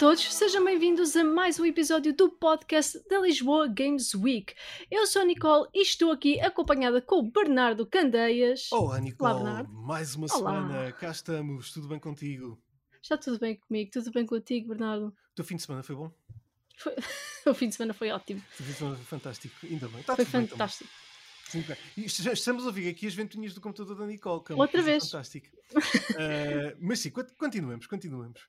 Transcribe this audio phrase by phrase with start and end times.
[0.00, 4.54] Olá a todos, sejam bem-vindos a mais um episódio do podcast da Lisboa Games Week.
[4.90, 8.70] Eu sou a Nicole e estou aqui acompanhada com o Bernardo Candeias.
[8.70, 9.32] Olá, Nicole.
[9.32, 9.72] Olá, Bernardo.
[9.72, 10.52] Mais uma Olá.
[10.62, 12.62] semana, cá estamos, tudo bem contigo?
[13.02, 13.90] Está tudo bem comigo?
[13.92, 15.06] Tudo bem contigo, Bernardo?
[15.08, 16.12] O teu fim de semana foi bom?
[16.76, 16.94] Foi-
[17.50, 18.40] o fim de semana foi ótimo.
[18.40, 20.00] O fim de semana foi fantástico, ainda bem.
[20.00, 20.90] Está Foi bem fantástico.
[21.48, 22.06] Sim, bem.
[22.08, 24.80] Já estamos a ouvir aqui as ventoinhas do computador da Nicole, que é uma Outra
[24.80, 25.04] vez.
[25.10, 25.50] fantástica.
[26.18, 28.40] Eh, mas sim, cont- continuemos, continuemos.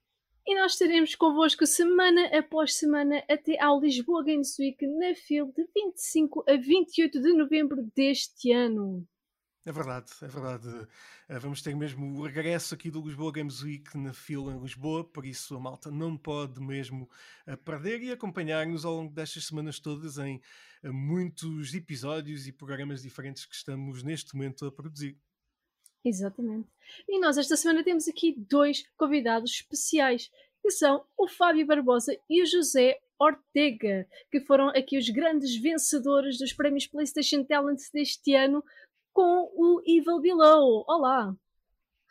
[0.49, 5.63] E nós estaremos convosco semana após semana até ao Lisboa Games Week na FIL de
[5.75, 9.07] 25 a 28 de novembro deste ano.
[9.63, 10.87] É verdade, é verdade.
[11.27, 15.03] Eh, vamos ter mesmo o regresso aqui do Lisboa Games Week na fila em Lisboa,
[15.03, 17.07] por isso a malta não pode mesmo
[17.45, 20.41] eh, perder e acompanhar-nos ao longo destas semanas todas em
[20.81, 25.15] eh, muitos episódios e programas diferentes que estamos neste momento a produzir.
[26.03, 26.67] Exatamente.
[27.07, 32.41] E nós esta semana temos aqui dois convidados especiais, que são o Fábio Barbosa e
[32.41, 38.63] o José Ortega, que foram aqui os grandes vencedores dos prémios PlayStation Talent deste ano
[39.11, 40.85] com o Evil Below.
[40.87, 41.35] Olá!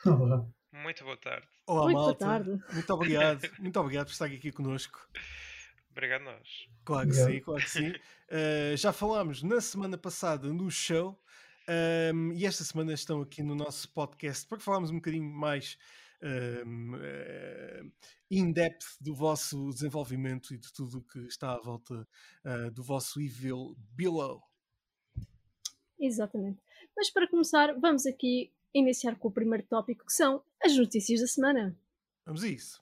[0.04, 0.46] Olá.
[0.72, 1.46] Muito boa tarde.
[1.66, 2.24] Olá, Muito boa malta.
[2.24, 2.58] tarde.
[2.72, 3.40] Muito obrigado.
[3.58, 5.00] Muito obrigado por estar aqui connosco.
[5.90, 6.68] Obrigado nós.
[6.84, 7.32] Claro que Obrigado.
[7.32, 7.92] sim, claro que sim.
[8.28, 11.18] Eh, já falámos na semana passada no show
[11.68, 15.78] ehm, e esta semana estão aqui no nosso podcast para falarmos um bocadinho mais
[16.22, 17.82] ehm, eh,
[18.30, 22.06] in-depth do vosso desenvolvimento e de tudo o que está à volta
[22.44, 24.42] eh, do vosso Evil Below.
[26.00, 26.60] Exatamente.
[26.96, 31.26] Mas para começar, vamos aqui iniciar com o primeiro tópico, que são as notícias da
[31.26, 31.78] semana.
[32.24, 32.78] Vamos a isso.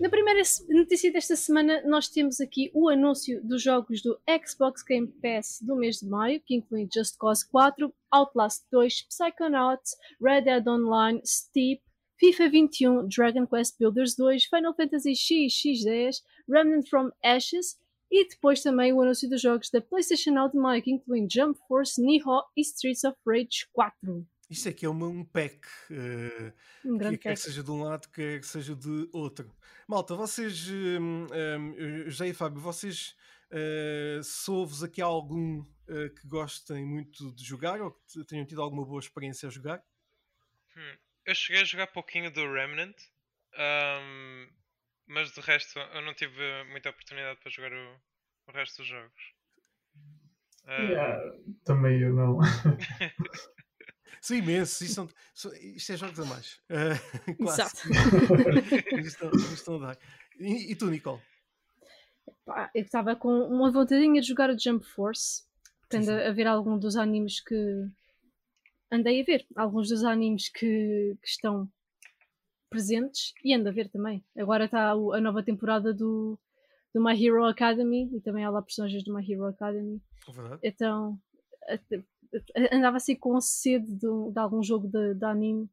[0.00, 0.40] Na primeira
[0.70, 5.76] notícia desta semana, nós temos aqui o anúncio dos jogos do Xbox Game Pass do
[5.76, 11.82] mês de maio, que inclui Just Cause 4, Outlast 2, Psychonauts, Red Dead Online, Steep,
[12.18, 17.78] FIFA 21, Dragon Quest Builders 2, Final Fantasy X, X10, Remnant from Ashes
[18.10, 21.60] e depois também o anúncio dos jogos da PlayStation Now de maio, que incluem Jump
[21.68, 24.26] Force, Nihon e Streets of Rage 4.
[24.50, 25.66] Isto aqui é uma, um pack.
[25.90, 26.52] eh,
[26.84, 27.34] Um que grande quer pack.
[27.34, 29.54] que seja de um lado, quer que seja de outro.
[29.88, 33.14] Malta, vocês, hum, hum, José e Fábio, vocês
[33.52, 38.84] uh, se aqui algum eh, que gostem muito de jogar ou que tenham tido alguma
[38.84, 39.82] boa experiência a jogar?
[40.76, 40.96] Hum,
[41.26, 42.96] Eu cheguei a jogar pouquinho do Remnant,
[43.54, 44.48] ahm,
[45.06, 48.00] mas de resto eu não tive muita oportunidade para jogar o,
[48.48, 49.22] o resto dos jogos.
[50.66, 51.32] Ah, Yeah,
[51.64, 52.38] também eu não.
[54.20, 56.60] São imensos, isto, são- são- isto é jogos a mais.
[56.70, 57.62] Eh, quase.
[58.98, 59.36] Exato.
[59.54, 59.98] Estão a dar.
[60.38, 61.20] E, e tu, Nicole?
[62.44, 65.44] Pá, eu estava com uma vontadinha de jogar o Jump Force,
[65.90, 66.10] sim.
[66.10, 67.54] a ver algum dos animes que
[68.90, 71.70] andei a ver, alguns dos animes que, que estão
[72.68, 74.24] presentes e ando a ver também.
[74.36, 76.38] Agora está a nova temporada do,
[76.94, 80.00] do My Hero Academy e também há lá personagens do My Hero Academy.
[80.28, 80.60] É verdade?
[80.62, 81.18] Então
[82.72, 85.68] andava assim com sede de, de algum jogo de, de anime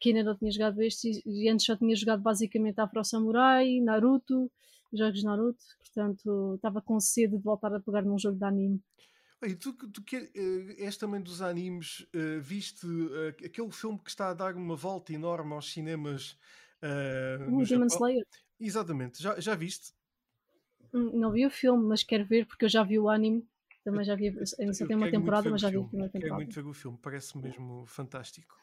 [0.00, 3.80] que ainda não tinha jogado este e, e antes só tinha jogado basicamente Afro Samurai,
[3.80, 4.50] Naruto,
[4.92, 8.80] jogos Naruto, portanto estava com sede de voltar a pegar num jogo de anime.
[9.40, 14.10] Olha, tu, tu que eh, és também dos animes, eh, viste eh, aquele filme que
[14.10, 16.36] está a dar uma volta enorme aos cinemas
[17.48, 17.86] no O Demon?
[17.88, 18.24] Slayer.
[18.60, 19.92] Exatamente, já, já viste?
[20.92, 23.46] Hum, Não vi o filme, mas quero ver porque eu já vi o anime.
[23.90, 26.44] Também já vi, só tem uma quero temporada, mas já vi a primeira Quero temporada.
[26.44, 28.54] muito ver o filme, parece mesmo fantástico.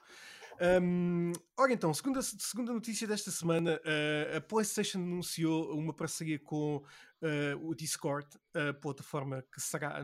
[0.82, 6.84] Hum, ora então, segunda, segunda notícia desta semana, eh, a PlayStation anunciou uma parceria com
[7.24, 10.00] eh, o Discord, a plataforma que será,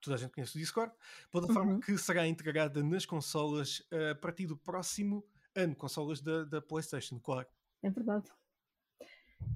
[0.00, 0.92] toda a gente conhece o Discord,
[1.30, 1.80] plataforma Uhum.
[1.80, 5.24] que será integrada nas consolas eh, a partir do próximo
[5.54, 7.46] ano, consolas da, da PlayStation, claro.
[7.82, 8.24] É verdade.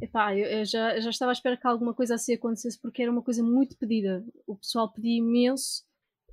[0.01, 3.03] Epá, eu, eu já, eu já estava à espera que alguma coisa assim acontecesse porque
[3.03, 4.25] era uma coisa muito pedida.
[4.47, 5.85] O pessoal pedia imenso,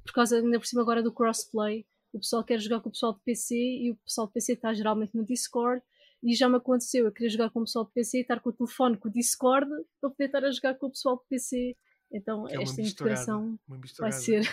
[0.03, 1.85] por causa, ainda por cima agora do crossplay.
[2.13, 4.73] O pessoal quer jogar com o pessoal de PC e o pessoal de PC está
[4.73, 5.81] geralmente no Discord.
[6.23, 8.49] E já me aconteceu, eu queria jogar com o pessoal de PC e estar com
[8.49, 9.69] o telefone com o Discord
[10.01, 11.75] para poder estar a jogar com o pessoal de PC.
[12.11, 13.59] Então é esta integração
[13.99, 14.47] vai ser.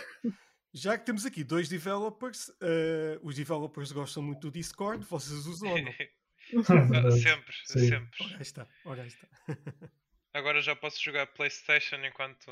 [0.75, 5.71] Já que temos aqui dois developers, eh, os developers gostam muito do Discord, vocês usam
[5.71, 5.93] ou não?
[6.57, 7.89] Ah, sempre, Sim.
[7.89, 8.25] sempre.
[8.25, 9.29] Ora aí está, ora aí está.
[10.35, 12.51] Agora já posso jogar PlayStation enquanto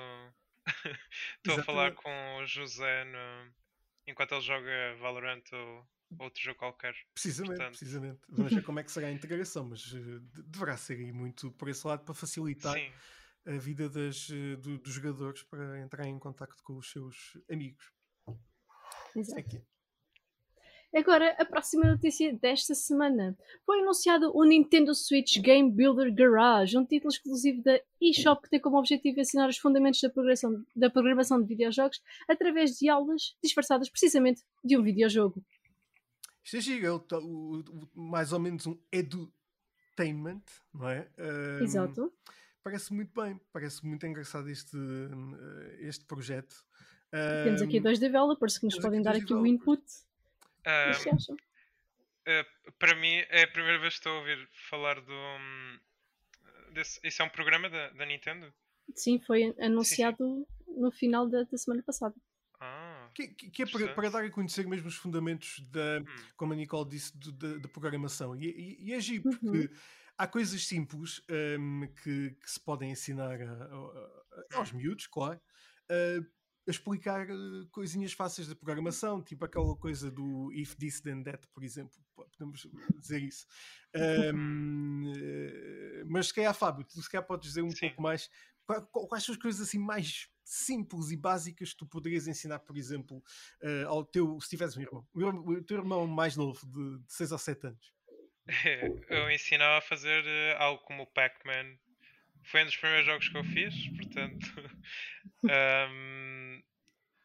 [1.39, 3.53] estou a falar com o José no-
[4.07, 5.89] enquanto ele joga Valorant ou
[6.19, 6.95] outro jogo qualquer.
[7.15, 7.79] Precisamente, Portanto.
[7.79, 8.21] precisamente.
[8.29, 11.51] Vamos ver como é que será a integração, mas eh, de- deverá ser aí muito
[11.53, 12.93] por esse lado para facilitar Sim,
[13.47, 17.93] a vida das, eh, do- dos jogadores para entrar em contacto com os seus amigos.
[19.17, 19.41] Exato.
[19.41, 19.63] É que-
[20.95, 23.37] Agora, a próxima notícia desta semana.
[23.65, 28.61] Foi anunciado o Nintendo Switch Game Builder Garage, um título exclusivo da eShop que tem
[28.61, 33.89] como objetivo ensinar os fundamentos da programação, da programação de videojogos através de aulas disfarçadas
[33.89, 35.45] precisamente de um videojogo.
[36.43, 37.17] Isto é giro, é
[37.95, 40.43] mais ou menos um edutainment,
[40.75, 41.09] não é?
[41.19, 42.13] Ahm, Exato.
[42.65, 44.77] Parece muito bem, parece muito engraçado este,
[45.79, 46.55] este projeto.
[47.45, 49.53] Temos aqui dois developers que nos podem aqui dar aqui o developers.
[49.55, 49.83] input.
[50.61, 51.37] O que acham?
[52.27, 52.47] ah,
[52.79, 55.13] para mim é a primeira vez que estou a ouvir falar do.
[55.13, 55.79] hum,
[56.73, 58.53] Desse, isso é um programa da, da Nintendo?
[58.95, 62.15] Sim, foi anunciado no final da, da semana passada.
[62.61, 66.05] Ah, Que, que- que é para, para dar a conhecer mesmo os fundamentos da, hum,
[66.37, 68.37] como a Nicole disse, do- da, da programação.
[68.37, 69.69] E, e, e é giro, porque Uhum.
[70.17, 73.45] há coisas simples ahm, que, que se podem ensinar a-
[74.53, 75.41] a- aos miúdos, claro,
[75.89, 75.95] a,
[76.67, 77.35] a explicar eh,
[77.73, 81.99] coisinhas fáceis da programação, tipo aquela coisa do if this then that, por exemplo.
[82.15, 82.67] po- Podemos
[83.01, 83.47] dizer isso.
[83.95, 87.89] Ahm, eh, mas se calhar, Fábio, tu se calhar podes dizer um Sim.
[87.89, 88.31] pouco mais.
[88.67, 92.59] qua- qua- Quais são as coisas assim mais simples e básicas que tu poderias ensinar,
[92.61, 93.23] por exemplo,
[93.63, 97.39] eh, ao teu, se tivesse um irmão, o, teu irmão mais novo, de, 6 ou
[97.39, 97.93] 7 anos.
[99.09, 100.25] eu ensinava a fazer
[100.59, 101.77] algo como o Pac-Man.
[102.43, 104.47] Foi um dos primeiros jogos que eu fiz, portanto.
[105.49, 106.63] Ahm,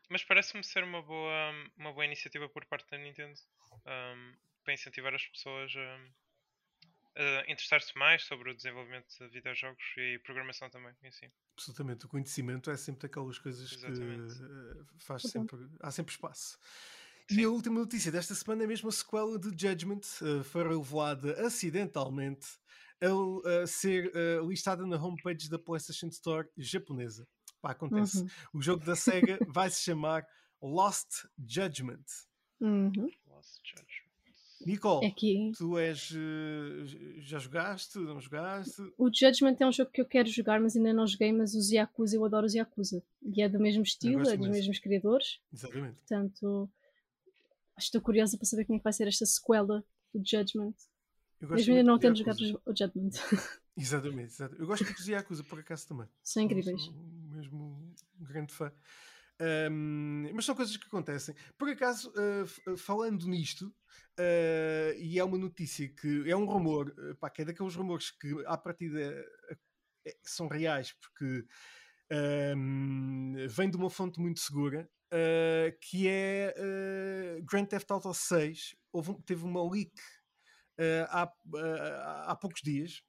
[0.09, 3.39] mas parece-me ser uma boa, uma boa iniciativa por parte da Nintendo
[3.85, 10.19] ahm, para incentivar as pessoas a, a interessar-se mais sobre o desenvolvimento de videojogos e
[10.19, 10.95] programação também.
[11.03, 11.29] em si.
[11.57, 14.35] Absolutamente, o conhecimento é sempre daquelas coisas Exatamente.
[14.37, 16.57] que eh, faz sempre, há sempre espaço.
[17.29, 17.45] E Sim.
[17.45, 22.45] a última notícia desta semana é mesmo a sequela de Judgment, eh, foi revelada acidentalmente
[23.01, 27.25] a, a ser eh, listada na homepage da PlayStation Store japonesa.
[27.65, 28.21] Pá, acontece.
[28.21, 28.27] Uhum.
[28.53, 30.23] O jogo da SEGA vai se chamar
[30.61, 32.05] Lost Judgment.
[32.61, 33.09] Uhum.
[33.25, 34.05] Lost Judgment.
[34.67, 35.51] Nicole, Aqui.
[35.57, 36.11] tu és.
[36.15, 37.97] eh, já jogaste?
[37.97, 38.81] Não jogaste?
[38.99, 41.71] O Judgment é um jogo que eu quero jogar, mas ainda não joguei, mas os
[41.71, 43.03] Yakuza, eu adoro os Yakuza.
[43.23, 44.51] E é do mesmo estilo, é dos imenso.
[44.51, 45.39] mesmos criadores.
[45.51, 45.95] Exatamente.
[45.95, 46.69] Portanto,
[47.79, 49.83] estou curiosa para saber como é que vai ser esta sequela
[50.13, 50.75] do Judgment.
[51.41, 53.09] Eu gosto Mesmo ainda não tendo jogado o Judgment.
[53.77, 54.61] Exatamente, exatamente.
[54.61, 56.07] Eu gosto muito dos Yakuza, por acaso também.
[56.23, 56.81] São incríveis.
[56.87, 57.14] Mesmo um
[58.35, 58.71] grande fã.
[59.39, 61.35] Ahm, mas são coisas que acontecem.
[61.57, 63.73] Por acaso, ah, falando nisto,
[64.19, 68.11] ah, e é uma notícia que é um rumor, ah, pá, que é daqueles rumores
[68.11, 68.99] que à partida
[70.05, 71.45] eh, são reais, porque
[72.11, 74.89] ahm, vem de uma fonte muito segura,
[75.81, 76.53] que é
[77.49, 78.75] Grand Theft Auto 6.
[78.91, 79.93] Houve um- teve uma leak
[81.09, 81.31] há,
[82.27, 83.01] há poucos dias.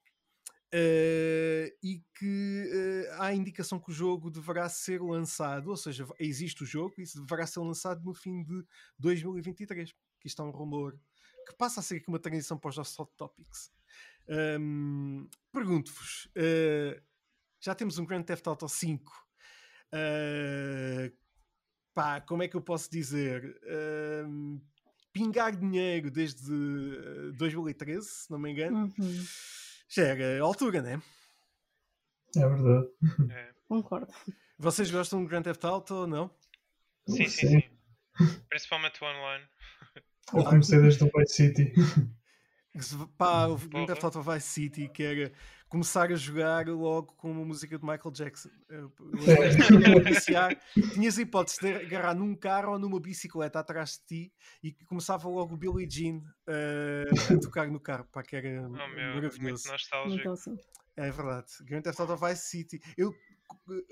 [0.73, 6.63] Uh, e que uh, há indicação que o jogo deverá ser lançado, ou seja, existe
[6.63, 8.65] o jogo e isso deverá ser lançado no fim de
[8.99, 9.93] 2023.
[10.19, 10.99] Que isto é um rumor
[11.47, 13.71] que passa a ser aqui uma transição para os nossos hot topics.
[14.59, 17.01] Um, Pergunto-vos: uh,
[17.61, 19.09] já temos um Grand Theft Auto 5.
[19.93, 21.15] Uh,
[21.93, 23.57] pá, como é que eu posso dizer?
[25.13, 28.93] Pingar dinheiro desde uh, 2013, se não me engano.
[28.99, 29.25] Uhum.
[29.89, 31.01] Já era a altura, né?
[32.35, 32.87] É verdade.
[33.31, 33.49] É.
[33.67, 34.13] Concordo.
[34.57, 36.31] Vocês gostam de Grand Theft Auto ou não?
[37.07, 37.61] Sim, sim, Sim.
[37.61, 38.37] sim.
[38.49, 39.45] Principalmente o online.
[40.33, 41.73] Eu comecei desde o Vice City.
[43.17, 43.85] Pá, o Grand.
[43.85, 45.31] Theft Auto Vice City, que era
[45.69, 48.49] começar a jogar logo com uma música de Michael Jackson.
[48.69, 50.55] Eu- eu- eu- iniciar,
[50.93, 54.33] tinhas a hipótese de agarrar num carro ou numa bicicleta atrás de ti
[54.63, 57.05] e começava logo o Billie Jean eh,
[57.35, 59.69] a tocar no carro, pá, que era Oh meu, maravilhoso.
[59.69, 60.27] nostálgico.
[60.29, 60.61] Muito.
[60.95, 61.47] É verdade.
[61.63, 62.81] Grand Theft Auto Vice City.
[62.97, 63.13] Eu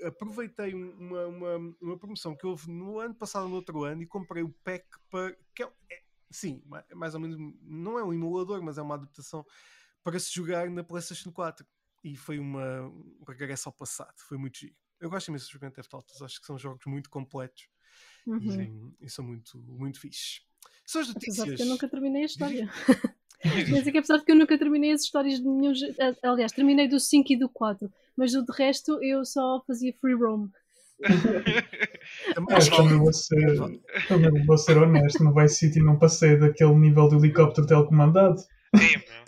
[0.00, 4.02] eh, aproveitei um- uma, uma, uma promoção que houve no ano passado, no outro ano,
[4.02, 5.36] e comprei o pack para.
[5.54, 7.36] Que é, é- sim, ma- mais ou menos.
[7.62, 9.46] Não é um emulador, mas é uma adaptação
[10.06, 11.66] para se jogar na PlayStation 4.
[12.04, 14.14] E foi uma, um regresso ao passado.
[14.28, 14.72] Foi muito giro.
[15.00, 16.22] Eu gosto imenso dos Grand Theft Autos.
[16.22, 17.64] Acho que são jogos muito completos
[18.24, 18.50] Uhum.
[18.50, 20.42] sim, e são muito, muito fixes.
[20.84, 21.56] São as Apesar de notícias.
[21.56, 22.68] que eu nunca terminei a história.
[23.40, 25.72] Quer dizer que apesar de que eu nunca terminei as histórias de nenhum.
[26.22, 27.92] Aliás, terminei do 5 e do 4.
[28.16, 30.48] Mas do de resto eu só fazia free roam.
[32.34, 33.56] Também Mas vale- também vou ser,
[34.08, 38.40] também vou ser honesto, no Vice City não passei daquele nível de helicóptero telecomandado.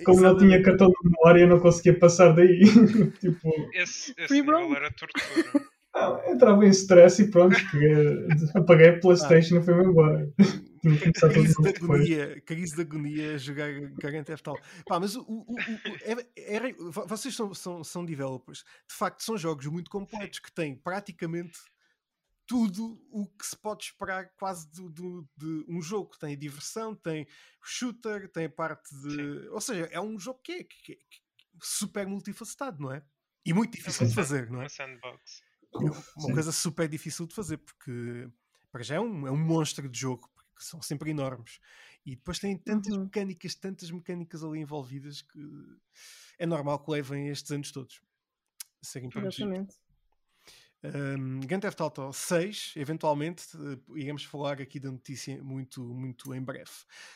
[0.05, 0.39] Como não Exatamente.
[0.39, 2.61] tinha cartão de memória, eu não conseguia passar daí.
[3.21, 5.67] tipo, Esse, esse nível era tortura.
[5.95, 7.57] ah, entrava em stress e pronto,
[8.55, 10.29] apaguei a Playstation e fui-me embora.
[10.81, 13.69] Crise de agonia, crise de agonia a jogar
[14.01, 14.63] Grand Theft Auto.
[14.87, 15.57] Pá, mas o, o- o-
[16.05, 18.61] é- era- vo- vocês são, são, são developers.
[18.89, 21.59] De facto, são jogos muito completos que têm praticamente
[22.49, 26.17] tudo o que se pode esperar quase do, do- de um jogo.
[26.19, 27.29] Tem diversão, tem
[27.63, 29.49] shooter, tem a parte de.
[29.51, 31.19] Ou seja, é um jogo que é, que é- que é
[31.63, 33.05] super multifacetado, não é?
[33.45, 34.63] E muito difícil de uma fazer, não é?
[34.63, 35.43] Uma sandbox.
[35.75, 36.33] É uma Sim.
[36.33, 38.29] coisa super difícil de fazer, porque
[38.73, 41.61] para já é um, é um monstro de jogo, porque são sempre enormes.
[42.05, 43.05] E depois tem tantas Uhum.
[43.05, 45.39] mecânicas, tantas mecânicas ali envolvidas que
[46.39, 48.01] é normal que levem estes anos todos
[48.83, 49.53] a serem produzidos.
[49.53, 49.77] Exatamente.
[50.85, 56.41] Um, Grand Theft Auto 6, eventualmente, eh, iremos falar aqui da notícia muito, muito em
[56.41, 56.71] breve.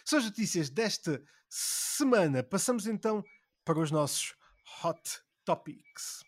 [0.04, 2.42] São as notícias desta semana.
[2.42, 3.22] Passamos então
[3.64, 4.34] para os nossos
[4.82, 6.24] Hot Topics.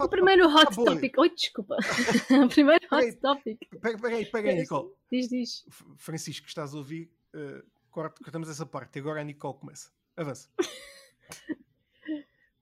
[0.00, 1.16] O primeiro hot Ah, topic.
[1.18, 1.76] Oi, desculpa.
[2.44, 3.10] o primeiro Peraí.
[3.10, 3.58] hot topic.
[3.80, 4.90] Pega, pega aí, pega aí, Nicole.
[5.12, 5.64] Diz, diz.
[5.98, 7.10] Francisco, estás a ouvir?
[7.90, 8.98] corta- cortamos essa parte.
[8.98, 9.90] Agora a Nicole começa.
[10.16, 10.48] Avança.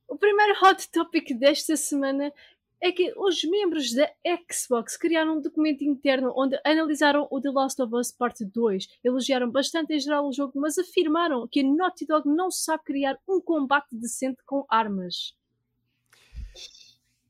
[0.09, 2.33] O primeiro hot topic desta semana
[2.81, 4.11] é que os membros da
[4.51, 8.89] Xbox criaram um documento interno onde analisaram o The Last of Us Parte 2.
[9.05, 13.19] Elogiaram bastante em geral o jogo, mas afirmaram que a Naughty Dog não sabe criar
[13.29, 15.37] um combate decente com armas.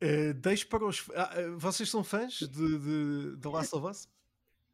[0.00, 1.11] Eh, deixo para os.
[1.14, 4.08] ah, eh, vocês são fãs de, de Last of Us?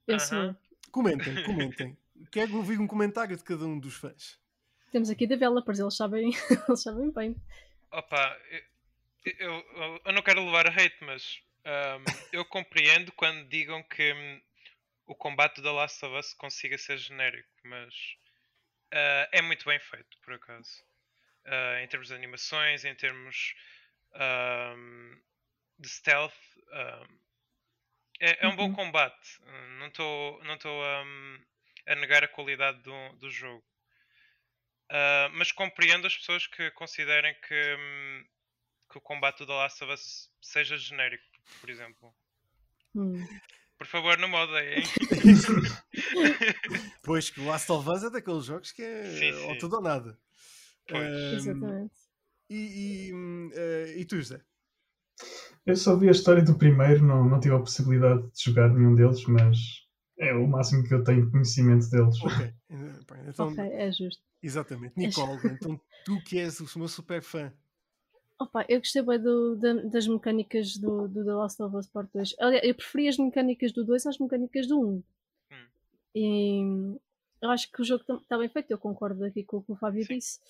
[0.06, 0.54] Eu sou.
[0.90, 1.96] Comentem, comentem.
[2.30, 4.38] Quero ouvir um comentário de cada um dos fãs.
[4.92, 6.30] Temos aqui developers, eles sabem,
[6.68, 7.34] eles sabem bem.
[8.00, 8.62] Opa, eu,
[9.38, 14.42] eu, eu- não quero levar a hate, mas ahm, eu compreendo quando digam que hum,
[15.06, 17.94] o combate da Last of Us consiga ser genérico, mas
[18.92, 20.84] ah, é muito bem feito, por acaso.
[21.46, 23.54] Ah, em termos de animações, em termos
[24.14, 25.20] ahm,
[25.78, 26.34] de stealth,
[28.20, 28.70] é, é um bom Uhum.
[28.70, 29.40] combate.
[29.78, 31.38] Não estou não ahm,
[31.86, 33.64] a negar a qualidade do, do jogo.
[34.91, 38.25] Ah, mas compreendo as pessoas que considerem que, hum,
[38.91, 41.25] que o combate do The Last of Us seja genérico,
[41.61, 42.14] por exemplo.
[42.95, 43.25] Hum.
[43.76, 44.83] Por favor, não me odeiem.
[47.03, 49.59] Pois que o Last of Us é daqueles jogos que é Sim, ou sim.
[49.59, 50.19] tudo ou nada.
[50.88, 51.12] Pois.
[51.12, 51.95] Ahm, Exatamente.
[52.49, 53.12] e, e,
[53.55, 54.41] eh, e tu, José?
[55.67, 58.95] Eu só vi a história do primeiro, não, não tive a possibilidade de jogar nenhum
[58.95, 59.57] deles, mas
[60.19, 62.21] é o máximo que eu tenho de conhecimento deles.
[62.23, 62.53] Ok.
[63.29, 64.23] Então, Ok, é justo.
[64.44, 64.92] Exatamente.
[64.96, 67.52] Nicole, então tu que és o meu super fã.
[68.38, 72.10] Opa, eu gostei bem do- da- das mecânicas do, do The Last of Us Part
[72.12, 72.34] 2.
[72.38, 75.02] Aliás, eu preferi as mecânicas do 2 às mecânicas do 1.
[75.52, 75.66] Hum.
[76.14, 76.98] E
[77.40, 79.76] eu acho que o jogo está bem feito, eu concordo aqui com o que o
[79.76, 80.14] Fábio Sim.
[80.16, 80.40] disse.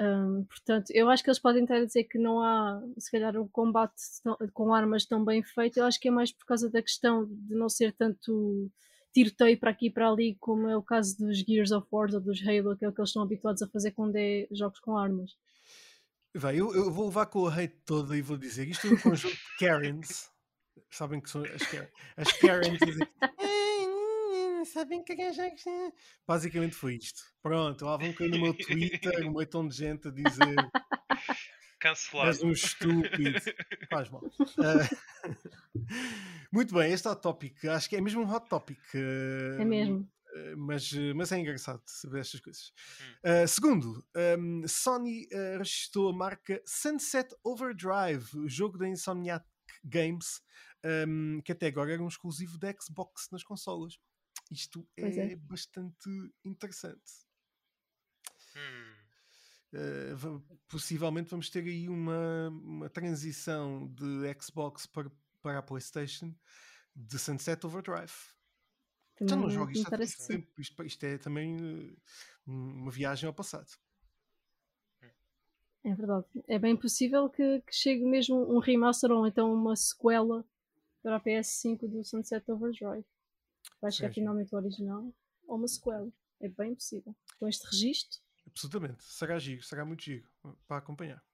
[0.00, 3.36] Hum, portanto, eu acho que eles podem estar a dizer que não há, se calhar,
[3.36, 5.78] um combate tão- com armas tão bem feito.
[5.78, 8.70] Eu acho que é mais por causa da questão de não ser tanto
[9.12, 12.20] tiroteio para aqui e para ali, como é o caso dos Gears of War ou
[12.20, 14.96] dos Halo, que é o que eles estão habituados a fazer quando é jogos com
[14.96, 15.36] armas.
[16.34, 18.96] Vai, eu, eu vou levar com a hate toda e vou dizer isto é um
[18.98, 20.30] conjunto de Karens.
[20.90, 25.66] Sabem que são as, Karen, as Karens dizem "Ah, sabem que é jogos.
[25.66, 25.92] eh?"
[26.26, 27.20] Basicamente foi isto.
[27.42, 30.54] Pronto, lá vão cair no meu Twitter um montão de gente a dizer
[31.80, 32.28] Cancelado.
[32.28, 33.40] és um estúpido.
[33.90, 34.22] Faz mal.
[34.58, 34.88] Ah,
[36.52, 38.80] muito bem, este hot topic, acho que é mesmo um hot topic.
[38.94, 40.00] É ah, mesmo.
[40.00, 42.72] Uh, mas, uh, mas é engraçado saber estas coisas.
[43.00, 43.44] Hum.
[43.44, 44.06] Uh, segundo,
[44.38, 49.44] um, Sony uh, registrou a marca Sunset Overdrive, o jogo da Insomniac
[49.84, 50.40] Games,
[51.08, 53.98] um, que até agora era um exclusivo da Xbox nas consolas.
[54.50, 55.36] Isto é, é.
[55.36, 56.08] bastante
[56.44, 57.26] interessante.
[58.56, 58.98] Hum,
[59.70, 65.12] Uh, possivelmente vamos ter aí uma, uma transição de Xbox para,
[65.48, 66.34] para a PlayStation
[66.94, 68.12] de Sunset Overdrive.
[69.18, 70.60] Já não Também jogo isto há tempo.
[70.60, 71.96] Isto, isto é também uh,
[72.46, 73.70] uma viagem ao passado.
[75.82, 76.26] É verdade.
[76.46, 80.44] É bem possível que, que chegue mesmo um remaster ou então uma sequela
[81.02, 83.06] para a PS5 do Sunset Overdrive.
[83.80, 85.14] Vai chegar finalmente o original
[85.46, 86.12] ou uma sequela.
[86.40, 87.16] É bem possível.
[87.38, 88.20] Com este registro.
[88.46, 89.02] Absolutamente.
[89.02, 91.24] Será giro, será muito giro uh, para acompanhar.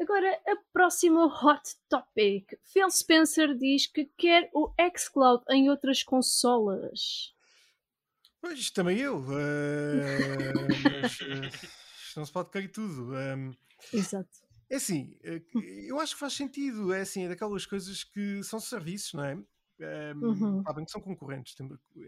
[0.00, 2.54] Agora, a próxima hot topic.
[2.64, 7.34] Phil Spencer diz que quer o xCloud em outras consolas.
[8.40, 9.18] Pois, também eu.
[9.18, 9.26] uh,
[10.90, 13.12] mas uh, não se pode cair tudo.
[13.14, 13.54] Um,
[13.92, 14.30] Exato.
[14.70, 16.94] é assim, uh, eu acho que faz sentido.
[16.94, 19.34] É assim, é daquelas coisas que são serviços, não é?
[19.34, 20.62] Um, Uhum.
[20.62, 21.54] sabem que são concorrentes.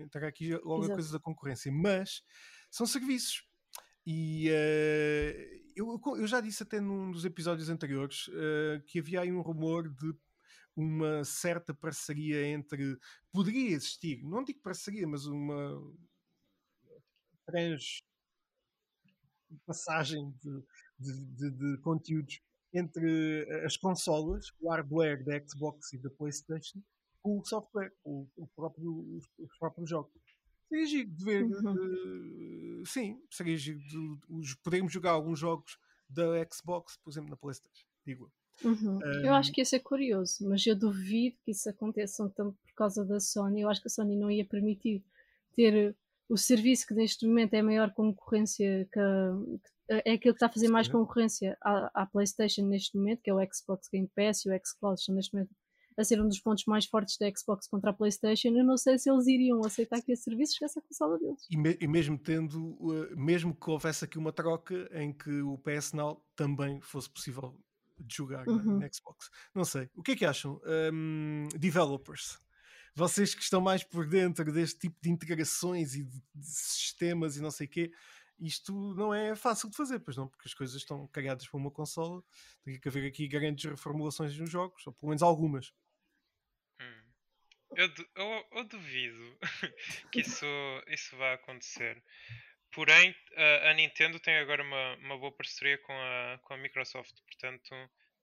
[0.01, 0.95] Entrar aqui logo a Exato.
[0.95, 1.71] coisa da concorrência.
[1.71, 2.23] Mas
[2.71, 3.47] são serviços.
[4.07, 9.33] E uh, eu, eu já disse até num dos episódios anteriores uh, que havia aí
[9.33, 10.15] um rumor de
[10.77, 12.99] uma certa parceria entre.
[13.33, 15.81] Poderia existir, não digo parceria, mas uma
[17.47, 18.03] trans
[19.67, 20.63] passagem de,
[20.99, 22.41] de, de- de conteúdos
[22.75, 26.81] entre as consolas, o hardware da Xbox e da PlayStation,
[27.23, 30.13] com o software, o, o próprio, os, os próprios jogos.
[30.73, 31.45] Seria giro de ver.
[31.45, 32.81] Uhum.
[32.81, 35.77] Uh, sim, seria giro de, de, podermos jogar alguns jogos
[36.09, 37.87] da Xbox, por exemplo, na PlayStation.
[38.07, 38.33] Digo
[38.65, 38.99] Uhum.
[38.99, 42.75] Um, eu acho que ia ser curioso, mas eu duvido que isso aconteça tanto por
[42.75, 43.63] causa da Sony.
[43.63, 45.03] Eu acho que a Sony não ia permitir
[45.57, 45.97] ter
[46.29, 49.01] o serviço que neste momento é a maior concorrência que,
[49.89, 53.35] é aquilo que está a fazer mais concorrência à, à, PlayStation neste momento, que é
[53.35, 55.51] o Xbox Game Pass e o Xcloud estão neste momento
[55.97, 58.49] a ser um dos pontos mais fortes da Xbox contra a PlayStation.
[58.49, 61.47] Eu não sei se eles iriam aceitar que esse serviço chegasse à consola deles.
[61.51, 62.77] E, me, e, mesmo tendo,
[63.17, 67.59] mesmo que houvesse aqui uma troca em que o PS Now também fosse possível
[67.99, 68.79] de jogar uhum.
[68.79, 69.31] na, Xbox.
[69.55, 69.89] Não sei.
[69.95, 70.61] O que é que acham?
[70.93, 72.39] Um, developers.
[72.95, 77.41] Vocês que estão mais por dentro deste tipo de integrações e de, de sistemas e
[77.41, 77.93] não sei o quê,
[78.39, 81.71] isto não é fácil de fazer, pois não, porque as coisas estão criadas para uma
[81.71, 82.23] consola,
[82.65, 85.73] tem que haver aqui grandes reformulações nos jogos, ou pelo menos algumas.
[87.77, 89.39] Eu, eu, eu, duvido
[90.13, 90.47] que isso,
[90.89, 92.03] isso vá acontecer.
[92.73, 97.15] Porém, a, a, Nintendo tem agora uma, uma boa parceria com a, com a Microsoft,
[97.27, 97.71] portanto,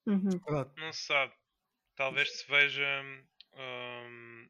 [0.08, 0.30] uhum.
[0.78, 1.34] não se sabe.
[1.96, 3.04] Talvez se veja
[3.54, 4.50] um,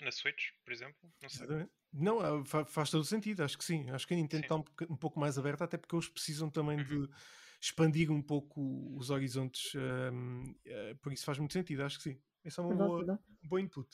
[0.00, 1.12] na Switch, por exemplo.
[1.20, 1.46] Não sei.
[1.92, 3.90] Não, ah, faz todo o sentido, acho que sim.
[3.90, 6.78] Acho que a Nintendo está um, um, pouco mais aberta, até porque eles precisam também
[6.78, 6.84] uhum.
[6.84, 7.10] de
[7.60, 12.04] expandir um pouco os horizontes, um, uh, ah, por isso faz muito sentido, acho que
[12.04, 12.20] sim.
[12.44, 13.88] Esse é um bom input.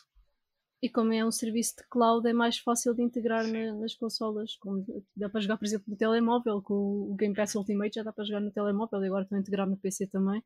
[0.81, 4.57] E como é um serviço de cloud, é mais fácil de integrar na, nas consolas.
[4.57, 4.85] Como
[5.17, 8.25] dá para jogar, por exemplo, no telemóvel, com o Game Pass Ultimate já dá para
[8.25, 10.43] jogar no telemóvel e agora estão a integrar no PC também.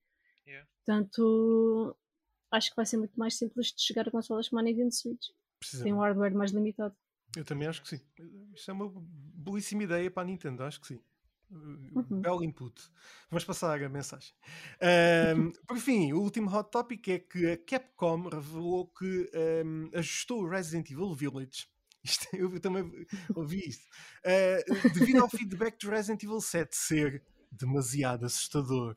[0.47, 0.67] Yeah.
[0.77, 1.97] Portanto,
[2.51, 5.29] acho que vai ser muito mais simples de chegar a consolas como a Nintendo Switch.
[5.83, 6.97] Tem um hardware mais limitado.
[7.37, 8.01] Eu também acho que sim.
[8.55, 8.91] Isto é uma
[9.35, 11.01] belíssima ideia para a Nintendo, acho que sim.
[11.53, 12.21] Uhum.
[12.21, 12.75] Belo input.
[13.31, 14.33] Vamos passar a mensagem.
[15.37, 19.31] Um, por fim, o último hot topic é que a Capcom revelou que
[19.65, 21.67] um, ajustou o Resident Evil Village.
[22.03, 23.87] Isto, eu também ouvi isto.
[24.27, 28.97] Uh, devido ao feedback do Resident Evil 7 ser demasiado assustador.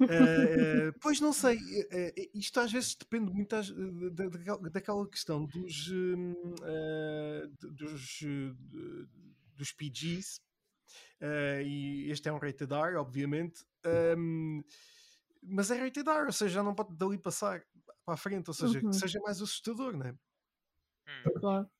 [0.00, 5.88] Uh, pois não sei, uh, isto às vezes depende muito às, da, daquela questão dos,
[5.88, 8.20] uh, dos,
[9.56, 10.40] dos PGs,
[11.64, 13.64] e este é um rated R, obviamente,
[14.16, 14.62] um,
[15.42, 17.64] mas é rated R, ou seja, já não pode dali passar
[18.04, 18.90] para a frente, ou seja, uhum.
[18.90, 20.10] que seja mais assustador, não é?
[20.10, 21.40] Hum.
[21.40, 21.70] Claro.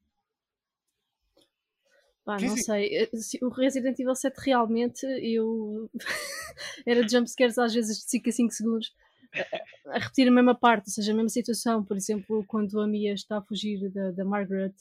[2.25, 3.09] Pá, não sei.
[3.43, 5.91] O Resident Evil 7 realmente eu
[6.87, 8.95] era jumpscares às vezes de 5 a 5 segundos
[9.35, 11.85] a, a, repetir a mesma parte, ou seja, a mesma situação.
[11.85, 14.75] Por exemplo, quando a Mia está a fugir da, da Margaret,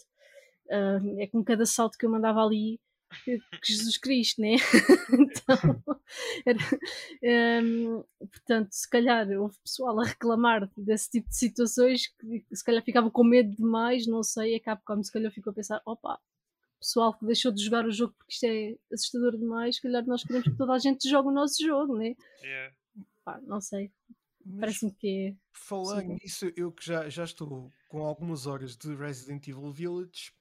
[0.68, 2.80] uh, é com cada salto que eu mandava ali
[3.64, 4.56] Jesus Cristo, né?
[5.14, 5.84] então,
[6.46, 12.64] era, um, portanto, se calhar houve pessoal a reclamar desse tipo de situações que se
[12.64, 16.20] calhar ficava com medo demais, não sei, a Capcom se calhar ficou a pensar, opa,
[16.80, 20.24] pessoal que deixou de jogar o jogo porque isto é assustador demais, se calhar nós
[20.24, 22.16] queremos que toda a gente jogue o nosso jogo, né?
[22.44, 22.76] Yeah.
[23.24, 23.92] Pá, não sei.
[24.60, 25.36] Parece-me que é.
[25.54, 30.34] Falar nisso, eu que já, já estou com algumas horas de Resident Evil Village,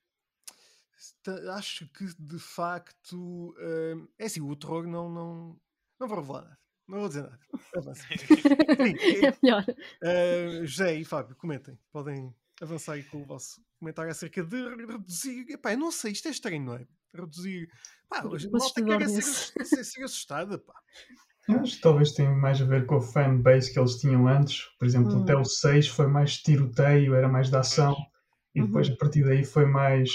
[1.55, 5.61] acho que de facto hum, é assim, o terror não, não,
[5.99, 6.59] não vou revelar nada.
[6.89, 7.39] Não vou dizer nada.
[7.77, 8.05] Avança.
[8.11, 9.65] é melhor.
[10.03, 11.79] Uh, José e Fábio, comentem.
[11.93, 15.47] Podem avançar aí com o vosso comentário acerca de reduzir.
[15.51, 16.87] Epá, eu não sei, isto é estranho, não é?
[17.15, 17.69] Reduzir.
[18.09, 20.75] Pá, hoje a malta quer ser, ser, ser assustada, pá.
[21.49, 24.67] Acho que talvez tenha mais a ver com a fanbase que eles tinham antes.
[24.79, 25.23] Por exemplo, hum.
[25.23, 27.97] até o 6 foi mais tiroteio, era mais de ação.
[28.55, 28.95] E depois uhum.
[28.95, 30.11] a partir daí foi mais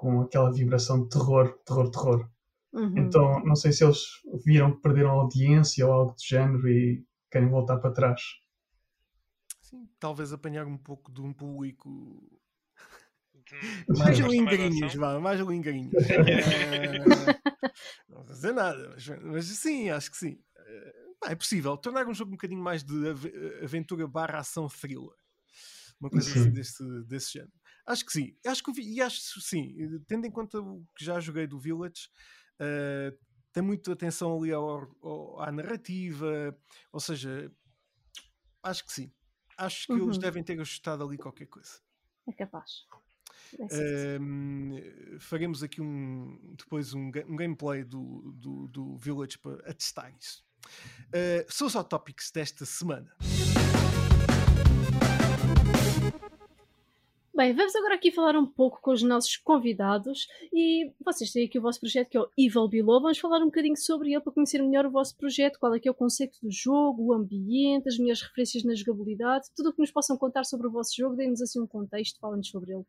[0.00, 2.30] com aquela vibração de terror, terror, terror.
[2.72, 2.96] Uhum.
[2.96, 3.98] Então não sei se eles
[4.46, 8.22] viram que perderam a audiência ou algo do género e querem voltar para trás.
[9.60, 12.40] Sim, talvez apanhar um pouco de um público
[13.88, 15.92] mais lingrinhos, vá, mais lingrinhos.
[16.08, 16.98] é,
[18.08, 20.38] não vou dizer nada, mas, mas sim, acho que sim.
[20.56, 22.94] É, é possível tornar um jogo um bocadinho mais de
[23.62, 25.14] aventura barra ação thriller.
[26.00, 27.52] Uma coisa assim desse, desse género.
[27.86, 28.36] Acho que sim.
[28.46, 29.74] Acho que e acho sim,
[30.06, 32.08] tendo em conta o que já joguei do Village,
[32.60, 33.16] uh,
[33.52, 36.56] tem muita atenção ali ao, ao, à narrativa,
[36.92, 37.50] ou seja,
[38.62, 39.12] acho que sim.
[39.56, 40.04] Acho que uhum.
[40.04, 41.80] eles devem ter ajustado ali qualquer coisa.
[42.26, 42.86] É capaz.
[44.20, 44.76] Um,
[45.18, 50.44] faremos aqui um, depois um, um gameplay do, do, do, Village para atestar isso.
[51.08, 53.12] Uh, são os hot topics desta semana.
[57.40, 61.58] Bem, vamos agora aqui falar um pouco com os nossos convidados e vocês têm aqui
[61.58, 63.00] o vosso projeto que é o Evil Below.
[63.00, 65.88] Vamos falar um bocadinho sobre ele para conhecer melhor o vosso projeto, qual é que
[65.88, 69.80] é o conceito do jogo, o ambiente, as minhas referências na jogabilidade, tudo o que
[69.80, 72.84] nos possam contar sobre o vosso jogo, deem-nos assim um contexto, falem-nos sobre ele.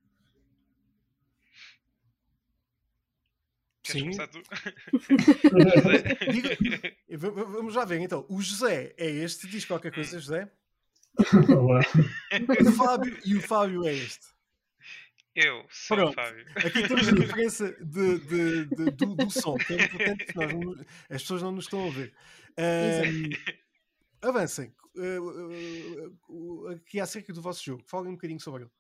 [3.86, 4.10] Sim.
[7.18, 8.26] Vamos já ver então.
[8.28, 10.52] O José é este, diz qualquer coisa, José.
[11.58, 11.80] Olá.
[12.68, 14.41] O Fábio e o Fábio é este.
[15.36, 16.12] Eu sou Pronto.
[16.12, 16.46] o Fábio.
[16.58, 20.74] Aqui temos a diferença de, de- de- do, do som, que é nós não-
[21.10, 22.14] as pessoas não nos estão a ver.
[22.58, 23.30] Ahm,
[24.22, 24.74] avancem.
[24.94, 27.82] Uh, uh, uh, aqui acerca do vosso jogo.
[27.88, 28.72] Falem um bocadinho sobre ele.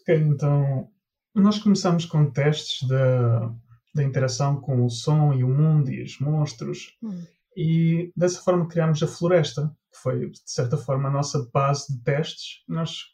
[0.00, 0.90] Ok, então
[1.34, 3.54] nós começamos com testes da,
[3.94, 7.24] da interação com o som e o mundo e os monstros Hum.
[7.56, 12.02] e dessa forma criámos a floresta, que foi de certa forma a nossa base de
[12.02, 12.64] testes.
[12.66, 13.04] Nós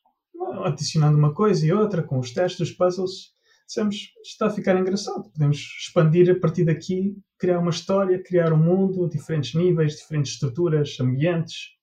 [0.64, 3.34] adicionando uma coisa e outra com os testes, os puzzles,
[3.66, 8.52] dissemos "Isto está a ficar engraçado, podemos expandir a partir daqui, criar uma história, criar
[8.52, 11.76] um mundo, diferentes níveis, diferentes estruturas, ambientes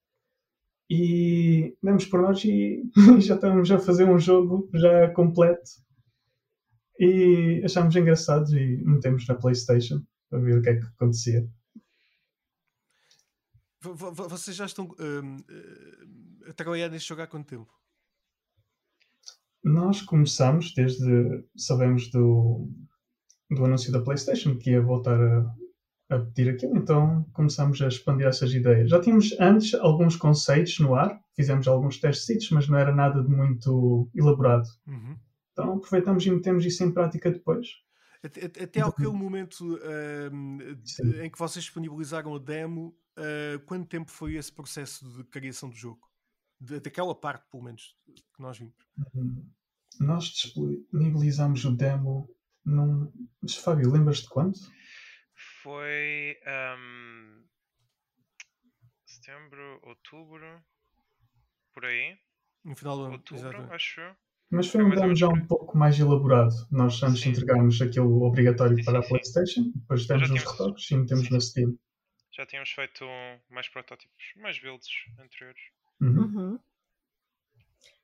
[0.89, 2.83] e demos por nós e
[3.19, 5.71] já estamos a fazer um jogo já completo
[6.99, 11.47] e achámos engraçados e metemos na Playstation para ver o que é que acontecia.
[13.81, 17.82] Vocês já estão ahm, eh, a trabalhar neste jogo há quanto tempo?
[19.63, 22.69] Nós começamos desde sabemos do,
[23.49, 25.55] do anúncio da Playstation que ia voltar a,
[26.09, 28.89] a pedir aquilo, então começamos a expandir essas ideias.
[28.89, 33.29] Já tínhamos antes alguns conceitos no ar, fizemos alguns testes, mas não era nada de
[33.29, 34.67] muito elaborado.
[34.85, 35.15] Uhum.
[35.53, 37.67] Então aproveitamos e metemos isso em prática depois.
[38.21, 39.79] Até, até- até aquele momento
[40.85, 41.21] Sim.
[41.21, 45.75] em que vocês disponibilizaram a demo, ah, quanto tempo foi esse processo de criação do
[45.75, 46.01] jogo?
[46.65, 48.75] Daquela parte, pelo menos, que nós vimos.
[49.13, 49.51] Hum,
[49.99, 52.29] Nós disponibilizamos o demo
[52.65, 53.11] num.
[53.41, 54.57] Mas, Fábio, lembras de quando?
[55.61, 57.43] Foi ahm,
[59.05, 60.63] setembro, outubro,
[61.73, 62.17] por aí.
[62.63, 63.13] No final do ano.
[63.15, 63.73] Outubro, exatamente.
[63.73, 64.01] acho.
[64.49, 66.53] Mas foi um demo já um pouco mais elaborado.
[66.71, 67.29] Nós antes Sim.
[67.31, 69.13] entregámos aquilo obrigatório Sim, para a sim, sim.
[69.15, 71.39] PlayStation, depois demos uns tínhamos- retoques e metemos sim, na.
[71.41, 71.79] Steam.
[72.31, 73.05] Já tínhamos feito
[73.49, 74.87] mais protótipos, mais builds
[75.19, 75.61] anteriores.
[76.03, 76.21] Uhum.
[76.23, 76.59] Uhum.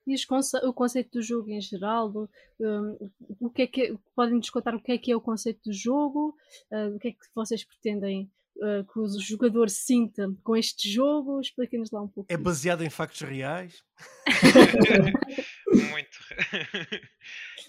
[0.06, 3.98] E os conce- o conceito do jogo em geral, do, um, o que é que
[4.14, 6.36] podem-nos contar o que é que é o conceito do jogo,
[6.72, 11.40] uh, o que é que vocês pretendem uh, que o jogador sinta com este jogo?
[11.40, 12.32] Expliquem-nos lá um pouco.
[12.32, 12.44] É disso.
[12.44, 13.84] baseado em factos reais?
[15.90, 16.18] Muito.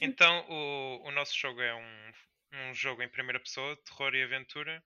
[0.02, 4.84] então, o, o nosso jogo é um, um jogo em primeira pessoa, terror e aventura,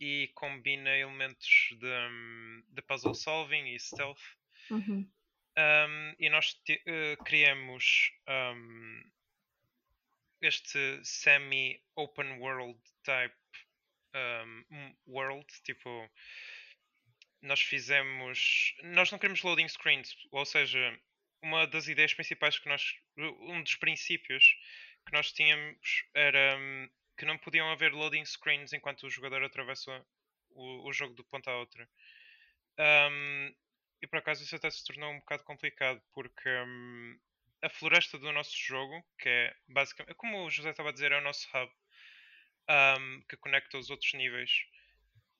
[0.00, 4.18] e combina elementos de, hum, de puzzle solving e stealth.
[4.70, 5.08] Uhum.
[5.58, 9.02] Um, e nós ti- eh, criamos um,
[10.40, 13.34] este semi-open world type
[14.14, 16.10] um, world, tipo
[17.42, 20.98] nós fizemos nós não queremos loading screens, ou seja,
[21.42, 24.56] uma das ideias principais que nós um dos princípios
[25.04, 26.58] que nós tínhamos era
[27.16, 30.04] que não podiam haver loading screens enquanto o jogador atravessa
[30.50, 31.88] o, o jogo de ponta a outra.
[32.78, 33.54] Um,
[34.02, 37.18] e por acaso isso até se tornou um bocado complicado porque hum,
[37.62, 41.18] a floresta do nosso jogo, que é basicamente, como o José estava a dizer, é
[41.18, 41.70] o nosso hub
[42.70, 44.50] hum, que conecta os outros níveis.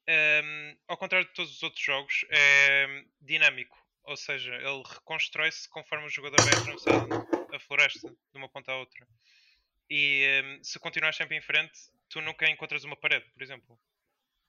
[0.08, 5.68] Hum, ao contrário de todos os outros jogos, é hum, dinâmico, ou seja, ele reconstrói-se
[5.68, 9.08] conforme o jogador vai atravessando a floresta de uma ponta à outra.
[9.90, 11.74] E hum, se continuares sempre em frente,
[12.08, 13.80] tu nunca encontras uma parede, por exemplo.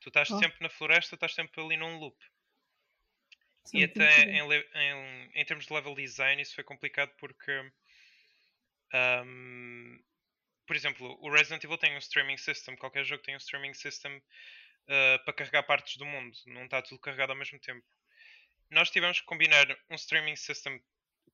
[0.01, 0.43] Tu estás Oh.
[0.43, 2.17] sempre na floresta, estás sempre ali num loop.
[3.65, 4.41] Isso é E até em,
[4.75, 7.51] em, em termos de level design isso foi complicado porque
[8.93, 9.99] ahm,
[10.65, 14.21] por exemplo, o Resident Evil tem um streaming system, qualquer jogo tem um streaming system
[14.89, 17.85] ah, para carregar partes do mundo, não está tudo carregado ao mesmo tempo.
[18.71, 20.83] Nós tivemos que combinar um streaming system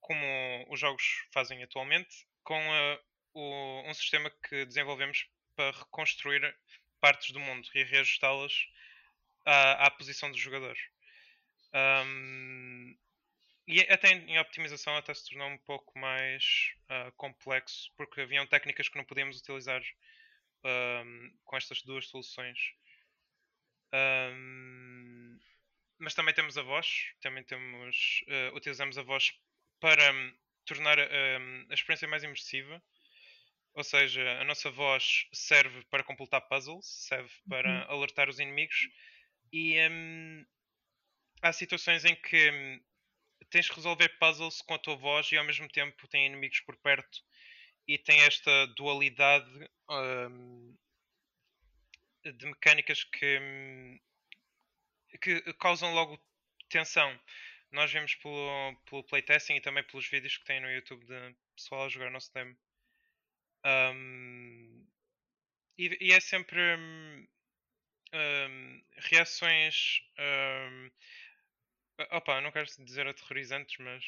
[0.01, 0.25] como
[0.69, 2.99] os jogos fazem atualmente com ah,
[3.33, 6.57] o- um sistema que desenvolvemos para reconstruir
[7.01, 8.53] partes do mundo e reajustá-las
[9.45, 10.79] à, à posição dos jogadores.
[11.73, 12.97] Um,
[13.69, 18.89] e até em optimização até se tornou um pouco mais ah, complexo porque haviam técnicas
[18.89, 19.83] que não podíamos utilizar
[20.63, 22.57] ahm, com estas duas soluções.
[23.93, 25.37] Ahm,
[25.99, 29.33] mas também temos a voz, também temos, ah, utilizamos a voz
[29.79, 30.13] para
[30.65, 32.81] tornar a experiência mais imersiva.
[33.75, 38.89] Ou seja, a nossa voz serve para completar puzzles, serve para alertar os inimigos
[39.53, 39.77] e
[41.41, 42.81] há situações em que hum,
[43.49, 46.75] tens de resolver puzzles com a tua voz e ao mesmo tempo tem inimigos por
[46.77, 47.19] perto
[47.87, 50.77] e tem esta dualidade um,
[52.23, 53.99] de mecânicas que,
[55.21, 56.21] que causam logo
[56.69, 57.19] tensão.
[57.71, 61.85] Nós vemos pelo, pelo playtesting e também pelos vídeos que tem no YouTube de pessoal
[61.85, 62.57] a jogar nosso demo.
[65.77, 67.27] E, e, é sempre hum,
[68.97, 70.01] reações.
[71.99, 74.03] Um, opa, não quero dizer aterrorizantes, mas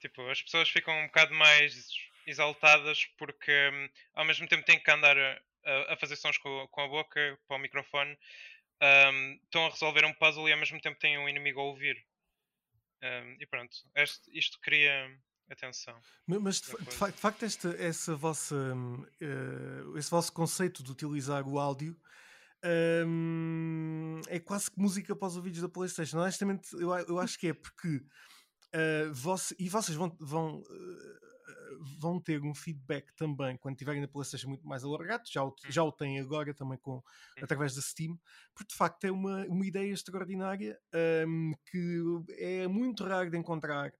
[0.00, 1.88] tipo, as pessoas ficam um bocado mais
[2.26, 6.80] exaltadas porque hum, ao mesmo tempo têm que andar a, a fazer sons com, com,
[6.82, 8.16] a boca para o microfone.
[8.82, 11.96] Um, estão a resolver um puzzle e ao mesmo tempo têm um inimigo a ouvir.
[13.02, 15.10] Um, e pronto, este, isto cria
[15.50, 15.98] atenção.
[16.26, 21.46] Mas de, de, facto, de facto esta, essa vossa, uh, esse vosso conceito de utilizar
[21.46, 21.96] o áudio
[23.06, 26.18] um, é quase que música para os ouvidos da PlayStation.
[26.18, 32.20] Honestamente, eu, eu acho que é porque uh, voce, e vocês vão, vão, uh, vão
[32.20, 35.24] ter um feedback também quando tiverem na PlayStation muito mais alargado.
[35.30, 37.02] Já o, já o têm agora também com,
[37.40, 38.18] através da Steam,
[38.54, 40.78] porque de facto é uma, uma ideia extraordinária
[41.26, 42.02] um, que
[42.38, 43.92] é muito raro de encontrar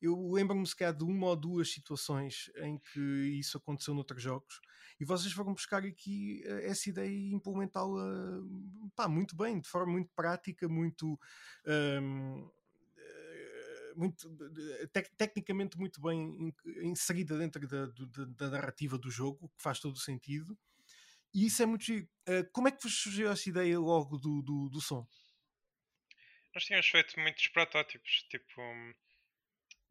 [0.00, 3.00] eu lembro-me se calhar de uma ou duas situações em que
[3.38, 4.60] isso aconteceu noutros jogos
[4.98, 10.10] e vocês foram buscar aqui eh, essa ideia e implementá-la muito bem, de forma muito
[10.14, 11.18] prática, muito.
[11.66, 12.50] Um,
[12.96, 14.28] eh, muito
[14.92, 19.94] tec tecnicamente muito bem inserida dentro da, da, da, narrativa do jogo, que faz todo
[19.94, 20.56] o sentido.
[21.32, 21.88] E isso é muito.
[21.92, 25.06] Uh, como é que vos surgiu essa ideia logo do, do, do som?
[26.54, 28.60] Nós tínhamos feito muitos protótipos, tipo,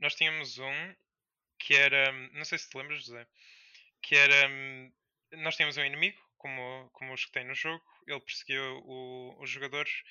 [0.03, 0.95] nós tínhamos um
[1.57, 3.25] que era, não sei se te lembras, José,
[4.01, 4.49] que era,
[5.37, 9.49] nós tínhamos um inimigo, como, como os que tem no jogo, ele perseguiu o, os
[9.49, 10.03] jogadores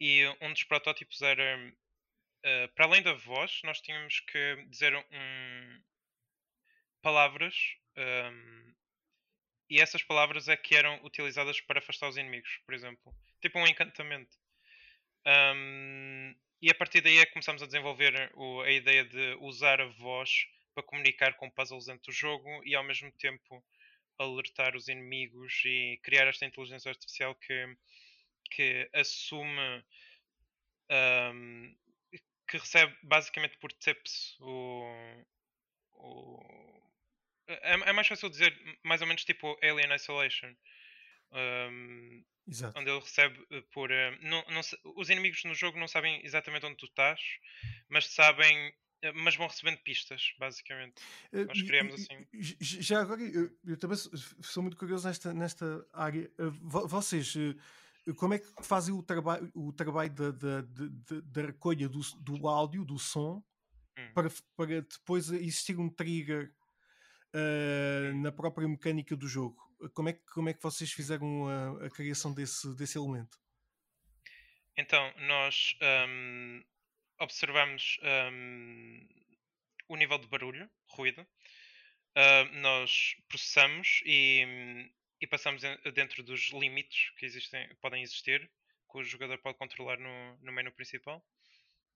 [0.00, 5.82] e um dos protótipos era, uh, para além da voz, nós tínhamos que dizer um,
[7.02, 7.56] palavras
[7.98, 8.74] um,
[9.68, 13.12] e essas palavras é que eram utilizadas para afastar os inimigos, por exemplo.
[13.40, 14.36] Tipo um encantamento.
[15.26, 19.80] Um, e a partir daí é que começamos a desenvolver o, a ideia de usar
[19.80, 23.62] a voz para comunicar com puzzles dentro do jogo e ao mesmo tempo
[24.16, 27.76] alertar os inimigos e criar esta inteligência artificial que,
[28.52, 29.84] que assume
[31.34, 31.76] um,
[32.48, 34.84] que recebe basicamente por tips o,
[35.94, 36.82] o
[37.48, 40.54] é, é, mais fácil dizer mais ou menos tipo Alien Isolation
[41.32, 42.24] um,
[42.76, 43.90] onde ele recebe eh, por.
[43.90, 44.60] Uh, não, não,
[44.96, 47.20] os inimigos no jogo não sabem exatamente onde tu estás,
[47.88, 48.68] mas sabem.
[49.04, 50.94] Uh, mas vão recebendo pistas, basicamente.
[51.32, 52.26] Nós criamos assim.
[52.60, 56.30] Já agora, eu, eu, também sou muito curioso nesta, nesta área.
[56.38, 57.34] vocês
[58.16, 62.48] como é que fazem o trabalho, o trabalho da, da, da, da recolha do, do
[62.48, 63.42] áudio, do som,
[63.96, 64.12] hum.
[64.14, 66.52] para, para depois existir um trigger
[67.32, 69.56] uh, na própria mecânica do jogo?
[69.90, 73.38] Como é que, como é que vocês fizeram a, a criação desse, desse elemento?
[74.76, 75.76] Então, nós
[76.08, 76.64] um,
[77.18, 77.98] observamos
[78.32, 79.08] um,
[79.88, 84.90] o nível de barulho, ruído, uh, nós processamos e,
[85.20, 85.62] e, passamos
[85.94, 88.50] dentro dos limites que existem, podem existir,
[88.90, 91.22] que o jogador pode controlar no, no menu principal,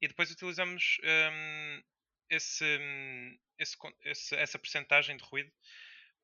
[0.01, 1.83] e depois utilizamos um,
[2.29, 2.79] esse,
[3.59, 5.51] esse, esse, essa percentagem de ruído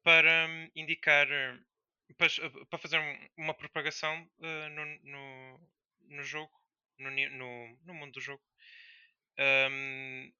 [0.03, 1.29] para hum, indicar
[2.17, 2.29] para,
[2.67, 2.99] para fazer
[3.37, 5.71] uma propagação uh, no, no,
[6.17, 6.53] no, jogo,
[6.99, 8.43] no, no, no, mundo do jogo,
[9.71, 10.33] um,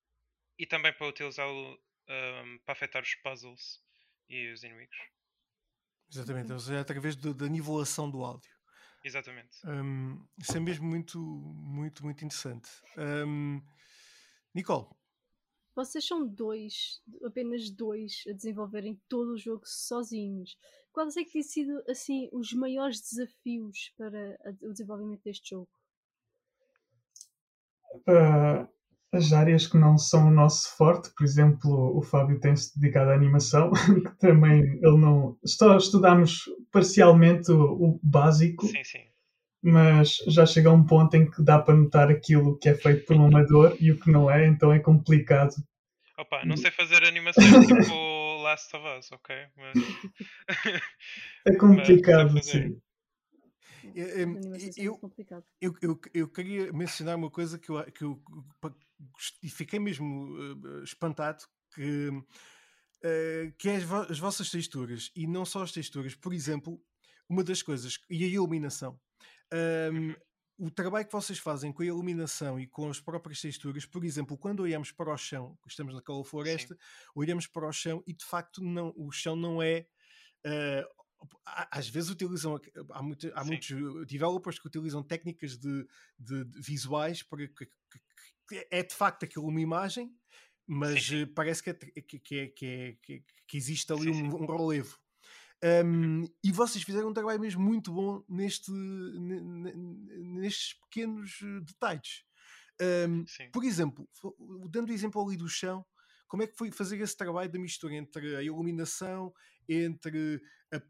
[0.59, 3.83] e também para utilizá-lo um, para afetar os puzzles
[4.29, 4.97] e os inimigos.
[6.11, 8.51] Exatamente, ou seja, através da nivelação do áudio.
[9.05, 9.57] Exatamente.
[9.67, 12.71] Um, isso é mesmo muito, muito, muito interessante.
[12.97, 13.61] Um,
[14.55, 14.87] Nicole,
[15.75, 20.57] vocês são dois, apenas dois, a desenvolverem todo o jogo sozinhos.
[20.93, 25.69] Quais é que têm sido assim os maiores desafios para o desenvolvimento deste jogo?
[28.09, 28.69] Uh,
[29.11, 33.15] as áreas que não são o nosso forte, por exemplo, o Fábio tem-se dedicado à
[33.15, 33.71] animação,
[34.11, 35.39] que também ele não.
[35.45, 38.67] Só estudamos parcialmente o, o básico.
[38.67, 39.12] Sim, sim
[39.63, 43.07] mas já chega a um ponto em que dá para notar aquilo que é feito
[43.07, 45.55] por um amador e o que não é, então é complicado.
[46.19, 47.95] Opa, não sei fazer animações tipo
[48.43, 49.37] Last of Us, ok?
[49.57, 49.79] Mas...
[51.47, 52.81] é complicado, mas sim.
[53.95, 54.07] Eu,
[54.77, 55.01] eu,
[55.61, 58.23] eu, eu, eu, queria mencionar uma coisa que eu, que eu
[59.43, 61.45] e fiquei mesmo uh, espantado
[61.75, 66.33] que, uh, que é as, vo as, vossas texturas e não só as texturas, por
[66.33, 66.81] exemplo,
[67.29, 68.99] uma das coisas e a iluminação
[69.53, 70.15] um,
[70.59, 74.39] o trabalho que vocês fazem com a iluminação e com as próprias texturas, por exemplo,
[74.39, 76.81] quando olhamos para o chão, estamos naquela floresta, Sim.
[77.15, 79.87] olhamos para o chão e de facto não, o chão não é.
[80.47, 81.03] Uh,
[81.71, 82.61] às vezes utilizam
[82.91, 83.69] há, muito, há muitos
[84.07, 85.87] developers que utilizam técnicas de,
[86.19, 88.01] de, de visuais para que, que,
[88.49, 90.13] que, é de facto aquilo uma imagem
[90.67, 91.27] mas sim, sim.
[91.27, 94.99] parece que, é, que, que, que, que, existe ali sim, um, um relevo
[95.65, 102.25] um, e vocês fizeram um trabalho mesmo muito bom neste, nestes pequenos eh, detalhes.
[103.09, 104.09] Um, por exemplo,
[104.69, 105.85] dando o exemplo ali do chão,
[106.27, 109.33] como é que foi fazer esse trabalho da mistura entre a iluminação,
[109.69, 110.43] entre
[110.75, 110.83] a,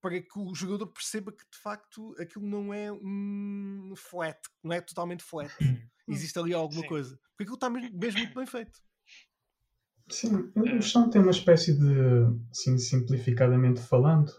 [0.00, 4.80] para que o jogador perceba que de facto aquilo não é um flat, não é
[4.80, 5.50] totalmente flat.
[6.06, 6.88] Existe ali alguma Sim.
[6.88, 7.16] coisa.
[7.30, 8.78] Porque aquilo está mesmo, mesmo muito bem feito.
[10.10, 11.94] Sim, o chão tem uma espécie de,
[12.50, 14.32] assim, simplificadamente falando,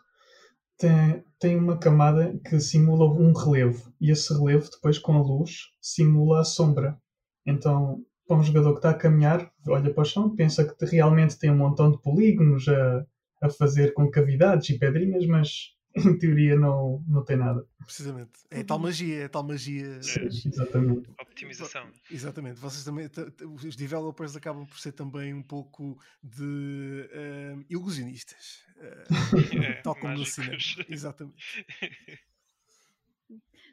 [0.78, 5.70] tem, tem uma camada que simula um relevo e esse relevo depois com a luz
[5.80, 7.00] simula a sombra.
[7.46, 11.40] Então, para um jogador que está a caminhar, olha para o chão, pensa que realmente
[11.40, 13.06] tem um montão de polígonos a,
[13.42, 17.68] a fazer com cavidades e pedrinhas, mas em teoria não, não tem nada.
[17.84, 18.32] Precisamente.
[18.50, 20.02] É tal magia, é tal magia.
[20.02, 21.10] Sim, exatamente.
[21.20, 21.90] Optimização.
[22.10, 22.60] Exatamente.
[22.60, 23.10] Vocês também,
[23.46, 28.64] os developers acabam por ser também um pouco de uh, ilusionistas.
[28.78, 30.58] Uh, é, tal como no cinema.
[30.88, 31.66] Exatamente.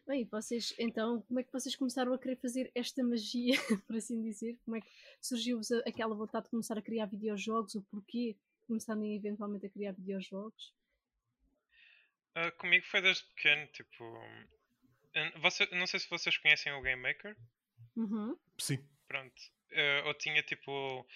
[0.09, 4.23] Bem, vocês, então, como é que vocês começaram a querer fazer esta magia, por assim
[4.23, 4.59] dizer?
[4.65, 4.89] Como é que
[5.21, 7.75] surgiu aquela vontade de começar a criar videojogos?
[7.75, 8.35] O porquê
[8.67, 10.73] começarem eventualmente a criar videojogos?
[12.39, 14.05] Uh, comigo foi desde pequeno, tipo.
[15.41, 17.37] Você, não sei se vocês conhecem o Game Maker.
[17.97, 18.39] Uhum.
[18.59, 18.79] Sim.
[19.09, 19.41] Pronto.
[19.73, 21.07] Uh, eu tinha tipo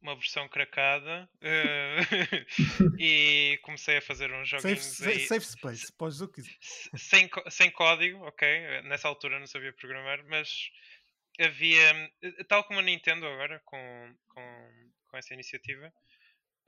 [0.00, 5.26] uma versão cracada uh, e comecei a fazer uns joguinhos safe, aí.
[5.26, 6.42] Safe space, podes o que
[6.96, 8.82] sem, sem código, ok.
[8.82, 10.70] Nessa altura não sabia programar, mas
[11.40, 12.12] havia,
[12.48, 15.92] tal como a Nintendo agora, com, com, com essa iniciativa,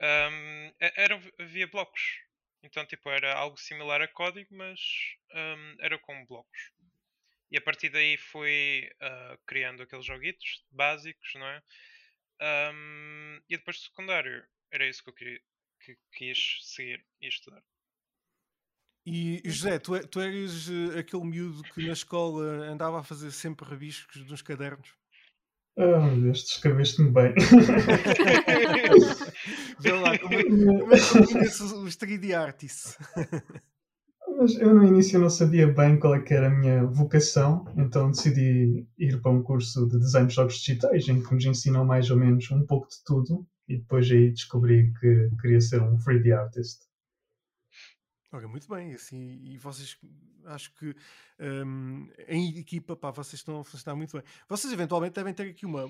[0.01, 2.21] um, era, havia blocos.
[2.61, 4.79] Então, tipo, era algo similar a código, mas
[5.33, 6.71] um, era com blocos.
[7.51, 11.63] E a partir daí fui uh, criando aqueles joguitos básicos, não é?
[12.41, 15.41] Um, e depois do secundário, era isso que eu queria,
[15.79, 17.63] que quis seguir e estudar.
[19.05, 23.31] E José, tu, é, tu eres uh, aquele miúdo que na escola andava a fazer
[23.31, 24.98] sempre rabiscos nos cadernos?
[25.81, 27.33] Oh, meu Deus, descreveste-me bem.
[29.79, 32.97] Vê lá, como é, é os 3D Artists?
[34.37, 38.85] Mas eu no início não sabia bem qual é era a minha vocação, então decidi
[38.97, 42.17] ir para um curso de design de jogos digitais, em que nos ensinam mais ou
[42.17, 46.88] menos um pouco de tudo, e depois aí descobri que queria ser um 3D artist.
[48.31, 49.97] Olha, muito bem, assim, e vocês
[50.45, 50.95] acho que
[51.39, 54.23] um, em equipa, pá, vocês estão a funcionar muito bem.
[54.47, 55.89] Vocês eventualmente devem ter aqui uma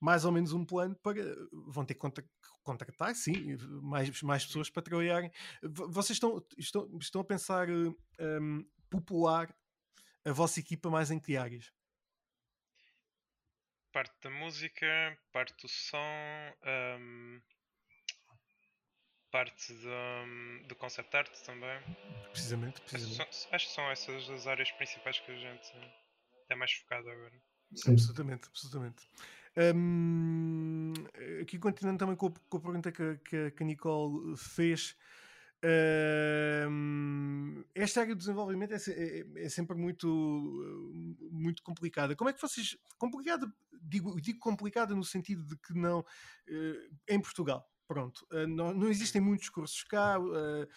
[0.00, 1.14] mais ou menos um plano para
[1.50, 2.00] vão ter que
[2.62, 5.30] contratar, sim, mais, mais pessoas para trabalharem.
[5.62, 9.54] Vocês estão, estão, estão a pensar um, popular
[10.24, 11.72] a vossa equipa mais em que áreas?
[13.92, 15.98] Parte da música, parte do som,
[16.98, 17.40] um,
[19.34, 21.76] parte do, do concept art também.
[22.30, 23.20] Precisamente, precisamente.
[23.20, 25.72] Acho, acho que são essas as áreas principais que a gente
[26.48, 27.32] é mais focado agora.
[27.74, 27.94] Sim.
[27.94, 29.08] Absolutamente, absolutamente.
[29.56, 30.92] Um,
[31.42, 34.96] aqui continuando também com a, com a pergunta que, que, que, a Nicole fez.
[36.70, 40.06] Um, esta área do desenvolvimento é, é, é, sempre muito,
[41.32, 42.14] muito complicada.
[42.14, 42.76] Como é que vocês.
[42.98, 46.00] Complicada, digo, digo complicada no sentido de que não.
[46.48, 50.68] Uh, em Portugal, Pronto, uh, não, não, existem muitos cursos cá, uh, uh,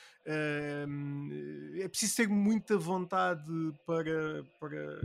[1.82, 3.50] é preciso ter muita vontade
[3.86, 5.02] para, para,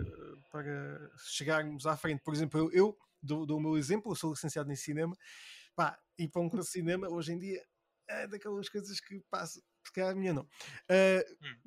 [0.50, 2.20] para chegarmos à frente.
[2.24, 5.16] Por exemplo, eu, eu dou, dou o meu exemplo, eu sou licenciado em cinema,
[5.76, 7.62] pá, e para um curso de cinema hoje em dia
[8.08, 10.42] é daquelas coisas que passa, calhar a minha não.
[10.42, 11.62] Uh,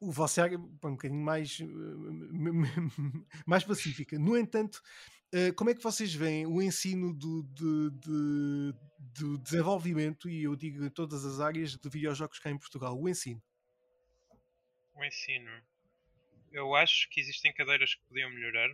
[0.00, 1.58] o vosso é um bocadinho mais,
[3.46, 4.18] mais pacífica.
[4.18, 4.82] No entanto,
[5.34, 10.90] uh, como é que vocês veem o ensino do, de, desenvolvimento, e eu digo em
[10.90, 13.42] todas as áreas de videojogos cá em Portugal, o ensino?
[14.94, 15.50] O ensino.
[16.52, 18.70] Eu acho que existem cadeiras que podiam melhorar,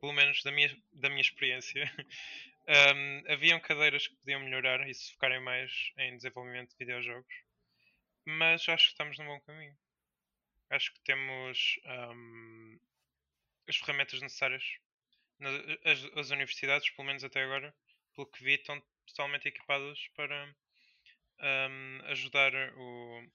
[0.00, 1.90] pelo menos da minha, da minha experiência.
[2.96, 7.50] um, haviam cadeiras que podiam melhorar e se focarem mais em desenvolvimento de videojogos
[8.24, 9.76] mas acho que estamos num bom caminho.
[10.70, 12.78] Acho que temos um,
[13.68, 14.62] as ferramentas necessárias.
[15.84, 17.74] As, as, universidades, pelo menos até agora,
[18.14, 20.54] pelo que vi, estão totalmente equipadas para
[21.40, 23.26] um, ajudar o,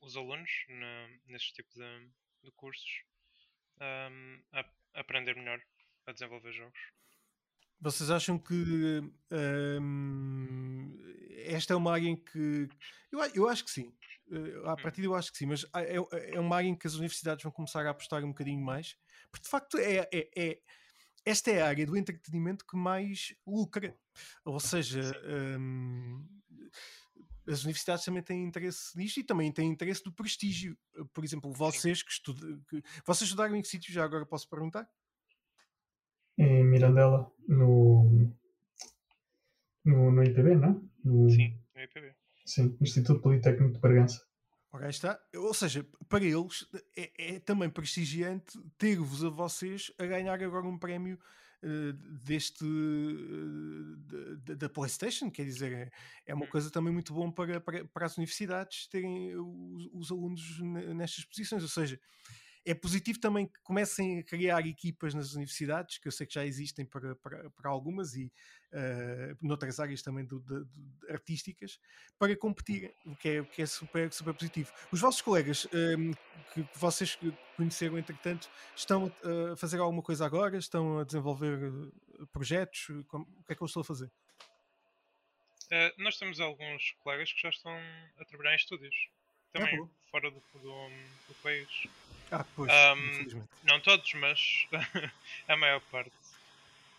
[0.00, 2.10] os alunos na, neste tipo de,
[2.44, 3.02] de cursos.
[3.80, 4.64] um, a
[4.94, 5.60] aprender melhor
[6.06, 6.78] a desenvolver jogos.
[7.80, 10.96] Vocês acham que um,
[11.46, 12.68] esta é uma área em que.
[13.10, 13.92] Eu, eu acho que sim.
[14.28, 14.76] Uh, à hum.
[14.76, 15.96] partida, eu acho que sim, mas é,
[16.34, 18.96] é uma área em que as universidades vão começar a apostar um bocadinho mais,
[19.30, 20.60] porque de facto é, é, é
[21.24, 23.96] esta é a área do entretenimento que mais lucra.
[24.44, 25.00] Ou seja,
[25.58, 26.24] um,
[27.46, 30.76] as universidades também têm interesse nisto e também têm interesse do prestígio.
[31.12, 32.60] Por exemplo, vocês que, estudam.
[33.06, 33.92] Vocês estudaram em que sítio?
[33.92, 34.88] Já agora posso perguntar?
[36.36, 38.32] Em Mirandela, no,
[39.84, 40.80] no, no IPB, não é?
[41.04, 42.14] No, Sim, no IPB.
[42.44, 44.26] Sim, Instituto Politécnico de Bragança.
[44.74, 45.20] Ora, está.
[45.36, 46.66] Ou seja, para eles
[46.96, 51.16] é, é também prestigiante ter-vos a vocês a ganhar agora um prémio
[51.62, 55.90] uh, deste uh, da PlayStation, quer dizer, é,
[56.26, 56.48] é uma hum.
[56.48, 61.62] coisa também muito bom para, para, para as universidades terem os, os alunos nestas posições,
[61.62, 62.00] ou seja,
[62.66, 66.46] é positivo também que comecem a criar equipas nas universidades, que eu sei que já
[66.46, 68.32] existem para, para, para algumas e
[68.72, 70.42] uh, noutras áreas também do,
[71.08, 71.78] artísticas,
[72.18, 74.72] para competirem, o que é, o que é super, super positivo.
[74.90, 76.12] Os vossos colegas ehm,
[76.54, 77.18] que vocês
[77.56, 79.12] conheceram, entretanto, estão
[79.52, 80.56] a fazer alguma coisa agora?
[80.56, 82.86] Estão a desenvolver eh, projetos?
[83.08, 84.10] Como, o que é que eu estou a fazer?
[85.66, 87.72] Uh, nós temos alguns colegas que já estão
[88.18, 88.94] a trabalhar em estúdios,
[89.54, 90.88] também é fora do, do,
[91.28, 91.68] do país.
[92.30, 92.70] Ah, pois,
[93.34, 94.66] um, Não todos, mas
[95.46, 96.12] a maior parte.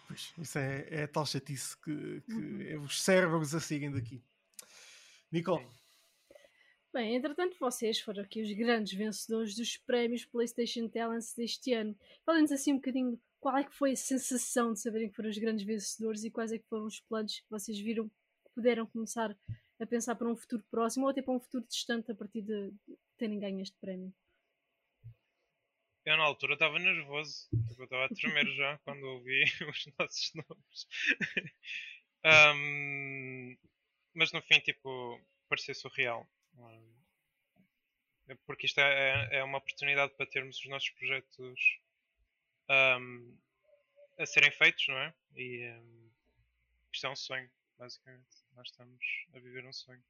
[0.08, 2.84] Pois, isso é, é tal chatice que, que uhum.
[2.84, 4.22] os cérebros a seguem daqui.
[5.32, 5.66] Nicole.
[6.94, 11.94] Bem, entretanto, vocês foram aqui os grandes vencedores dos prémios PlayStation Talents deste ano.
[12.26, 15.38] Falem-nos assim um bocadinho qual é que foi a sensação de saberem que foram os
[15.38, 19.36] grandes vencedores e quais é que foram os planos que vocês viram que puderam começar
[19.80, 22.74] a pensar para um futuro próximo ou até para um futuro distante a partir de
[23.18, 24.14] terem ganho este prémio.
[26.06, 30.34] Eu na altura estava nervoso, tipo, eu estava a tremer já quando ouvi os nossos
[30.36, 30.88] nomes.
[32.56, 33.58] um,
[34.14, 35.20] mas no fim, tipo,
[35.50, 36.30] parecia surreal.
[36.56, 36.96] Um,
[38.46, 41.80] porque isto é, é, uma oportunidade para termos os nossos projetos
[42.70, 43.38] um,
[44.18, 45.14] a serem feitos, não é?
[45.36, 45.70] E
[46.94, 48.45] isto é um sonho, basicamente.
[48.56, 49.00] Nós estamos
[49.34, 50.02] a viver um sonho.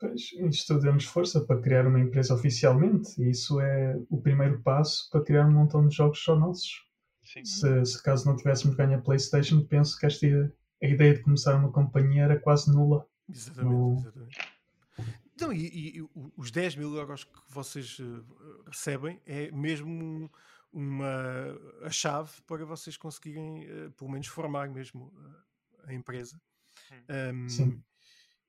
[0.00, 5.08] Pois, isto deu-nos força para criar uma empresa oficialmente e isso é o primeiro passo
[5.10, 6.84] para criar um montão de jogos só nossos.
[7.22, 10.26] Se, se, caso não tivéssemos ganho a PlayStation, penso que esta,
[10.82, 13.06] a ideia de começar uma companhia era quase nula.
[13.28, 13.96] Exatamente, no...
[13.98, 14.38] exatamente.
[15.34, 18.24] Então, e, e, os 10 mil euros que vocês uh,
[18.66, 20.30] recebem é mesmo
[20.72, 25.44] uma a chave para vocês conseguirem, uh, pelo menos, formar mesmo uh,
[25.84, 26.40] a empresa.
[27.10, 27.82] Um, Sim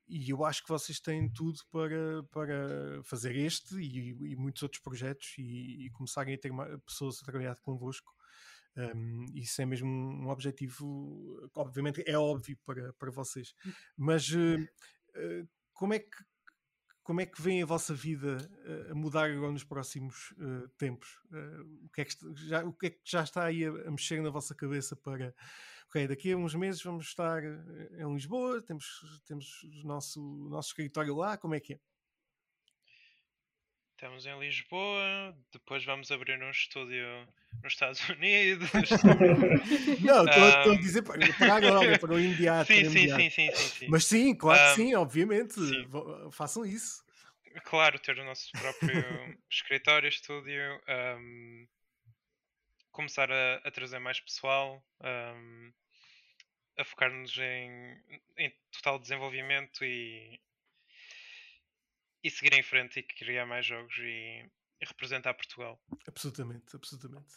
[0.09, 4.81] e eu acho que vocês têm tudo para, para fazer este e, e muitos outros
[4.81, 6.51] projetos e, e, começarem a ter
[6.85, 8.13] pessoas a trabalhar convosco.
[8.77, 13.71] Um, isso é mesmo um objetivo, obviamente é óbvio para, para vocês, hum.
[13.97, 16.25] mas uh, uh, como é que
[17.01, 20.33] como é que vem a vossa vida uh, a mudar agora nos próximos
[20.77, 21.07] tempos?
[21.85, 24.21] o, que é que já, o que é que já está aí a, a mexer
[24.21, 25.33] na vossa cabeça para
[25.87, 30.69] ok, daqui a uns meses vamos estar eh, em Lisboa, temos, temos o nosso, nosso
[30.69, 31.79] escritório lá, como é que é?
[33.93, 37.07] Estamos em Lisboa, depois vamos abrir um estúdio
[37.63, 38.69] nos Estados Unidos.
[40.05, 40.75] não, estou um...
[40.75, 42.67] a dizer para, para agora, para o imediato.
[42.67, 44.75] Sim, sim, sim, sim, sim, Mas sim, claro um...
[44.75, 45.53] que sim, obviamente.
[45.53, 45.89] Sim.
[46.31, 47.03] Façam isso.
[47.63, 49.03] Claro, ter o nosso próprio
[49.49, 50.79] escritório, estúdio.
[50.87, 51.67] Um,
[52.97, 55.71] começar a, a trazer mais pessoal, um,
[56.79, 58.01] a focar-nos em,
[58.35, 60.41] em total desenvolvimento e,
[62.23, 64.49] e seguir em frente e criar mais jogos e,
[64.81, 65.79] e representar Portugal.
[66.07, 67.35] Absolutamente, absolutamente.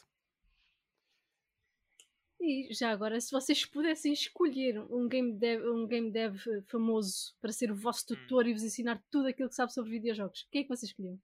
[2.41, 6.39] E já agora, se vocês pudessem escolher um game dev, um game dev
[6.69, 8.17] famoso para ser o vosso hum.
[8.17, 8.49] tutor hum.
[8.49, 11.21] e vos ensinar tudo aquilo que sabe sobre videojogos, quem é que vocês escolhiam?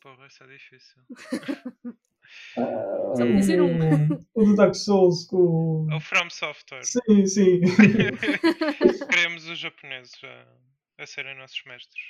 [0.00, 1.02] Porra, isso é difícil.
[2.56, 3.68] Uh, Só me dizer um.
[4.34, 5.86] O do Dark Souls com.
[5.92, 6.84] O From Software.
[6.84, 7.60] Sim, sim.
[9.10, 12.02] Queremos os japoneses a, a serem nossos mestres.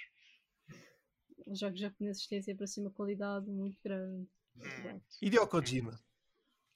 [1.46, 4.28] Os jogos japoneses têm sempre assim uma qualidade muito grande.
[4.56, 5.00] Hum.
[5.22, 5.98] Hideo Kojima.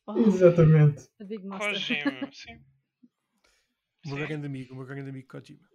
[0.06, 1.08] Oh, Exatamente.
[1.20, 1.72] A Big Master.
[1.72, 2.60] Kojima, sim.
[4.06, 5.68] O meu grande amigo, o meu grande amigo Kojima.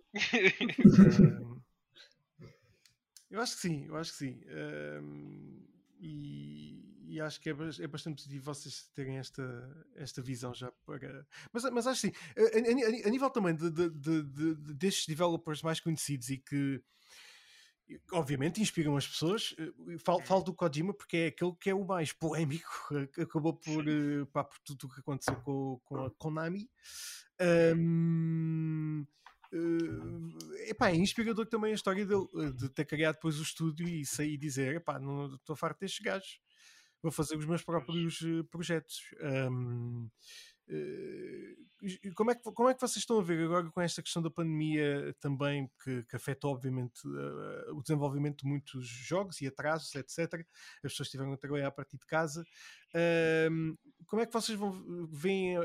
[1.31, 1.61] um,
[3.29, 4.41] eu acho que sim, eu acho que sim.
[4.49, 5.65] Um,
[5.99, 11.25] e, e, acho que é, é, bastante positivo vocês terem esta, esta visão já para.
[11.51, 15.79] Mas, mas acho sim, a, a, a nível também de, de, de, destes developers mais
[15.79, 16.81] conhecidos e que
[18.11, 19.55] obviamente inspiram as pessoas.
[19.57, 22.69] Eh, falo, falo, do Kojima porque é aquele que é o mais polémico,
[23.19, 23.85] acabou por,
[24.31, 26.69] pá, por tudo o que aconteceu com, com a Konami.
[27.39, 29.05] Um,
[29.53, 30.37] uh,
[30.67, 34.33] epá, é inspirador também a história dele, de ter criado depois o estúdio e sair
[34.33, 36.39] e dizer: epá, não estou farto destes gajos,
[37.01, 38.19] vou fazer os meus próprios
[38.49, 38.99] projetos.
[39.21, 40.09] Um,
[40.69, 44.21] Uh, como, é que, como é que vocês estão a ver agora com esta questão
[44.21, 49.95] da pandemia também, que, que afeta obviamente uh, o desenvolvimento de muitos jogos e atrasos,
[49.95, 50.45] etc.
[50.83, 52.45] As pessoas estiveram a trabalhar a partir de casa.
[52.93, 53.77] Uh,
[54.07, 55.57] como é que vocês vão veem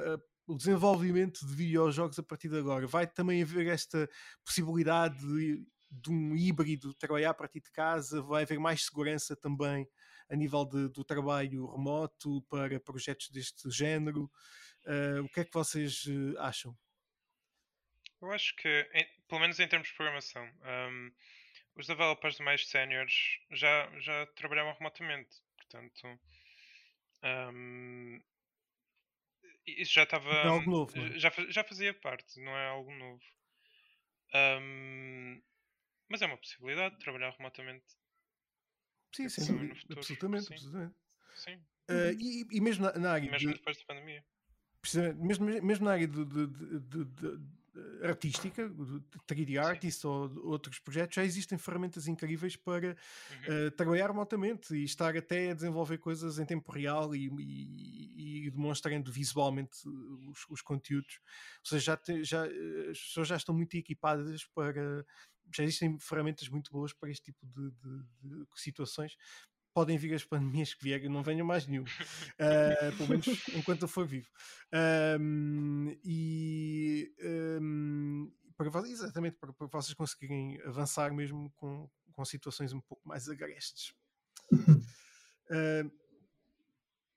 [0.47, 2.87] o desenvolvimento de videojogos a partir de agora?
[2.87, 4.09] Vai também haver esta
[4.45, 8.23] possibilidade de, de um híbrido trabalhar a partir de casa?
[8.23, 9.87] Vai haver mais segurança também
[10.29, 14.31] a nível de, do trabalho remoto para projetos deste género?
[14.87, 16.77] Uh, o que é que vocês uh, acham?
[18.21, 21.13] Eu acho que, em, pelo menos em termos de programação, um,
[21.75, 23.15] os developers mais séniores
[23.51, 25.43] já, já trabalhavam remotamente.
[25.57, 26.21] Portanto,
[27.53, 28.21] um,
[29.67, 30.31] isso já estava.
[30.31, 30.99] É algo novo.
[30.99, 31.19] É?
[31.19, 33.23] Já, já fazia parte, não é algo novo.
[34.35, 35.43] Um,
[36.13, 37.87] mas é uma possibilidade de trabalhar remotamente.
[39.13, 40.47] Sim, sim, absolutamente.
[40.47, 40.55] Sim.
[40.55, 40.95] absolutamente.
[41.35, 41.55] sim.
[41.91, 43.31] Uh, e, e, mesmo na, na área.
[43.31, 43.59] Mesmo de...
[43.59, 44.25] depois da pandemia
[45.17, 47.63] mesmo, mesmo na área de, de, de, de
[48.03, 53.67] artística, de 3D Artist ou outros projetos, já existem ferramentas incríveis para uhum.
[53.67, 58.51] uh, trabalhar remotamente e estar até a desenvolver coisas em tempo real e, e, e
[58.51, 59.89] demonstrando visualmente
[60.29, 61.21] os, os, conteúdos.
[61.61, 65.07] Ou seja, já, te, já eh, as pessoas já estão muito equipadas para.
[65.55, 67.71] Já existem ferramentas muito boas para este tipo de,
[68.23, 69.17] de situações
[69.75, 71.85] podem vir as pandemias que vierem, não venham mais nenhum, uh,
[72.97, 74.29] pelo menos enquanto eu for vivo.
[75.21, 77.13] Um, e
[77.61, 83.29] um, para, exatamente para, para, vocês conseguirem avançar mesmo com, com situações um pouco mais
[83.29, 83.95] agrestes.
[84.53, 85.91] Uh,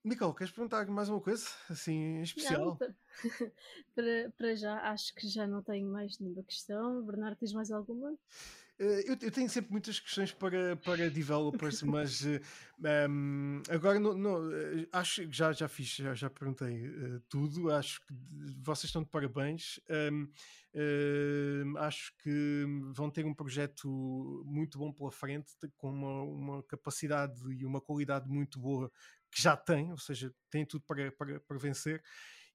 [0.06, 2.78] Nicole, queres perguntar mais uma coisa assim especial?
[2.80, 2.96] Não,
[3.96, 7.02] para, para já acho que já não tenho mais nenhuma questão.
[7.02, 8.16] Bernardo, tens mais alguma?
[8.78, 12.42] Eh, eu, eu, tenho sempre muitas questões para, para developers, mas uh,
[12.84, 16.86] eh, um, ehm, agora não, não, eh, acho que já, já fiz, já, já perguntei
[16.86, 17.72] uh, tudo.
[17.72, 18.14] Acho que
[18.62, 19.80] vocês estão de parabéns.
[19.90, 20.28] Um,
[20.74, 26.64] ehm, uh, acho que vão ter um projeto muito bom pela frente, com uma, uma
[26.64, 28.92] capacidade e uma qualidade muito boa
[29.32, 32.02] que já tem, ou seja, tem tudo para, para, para vencer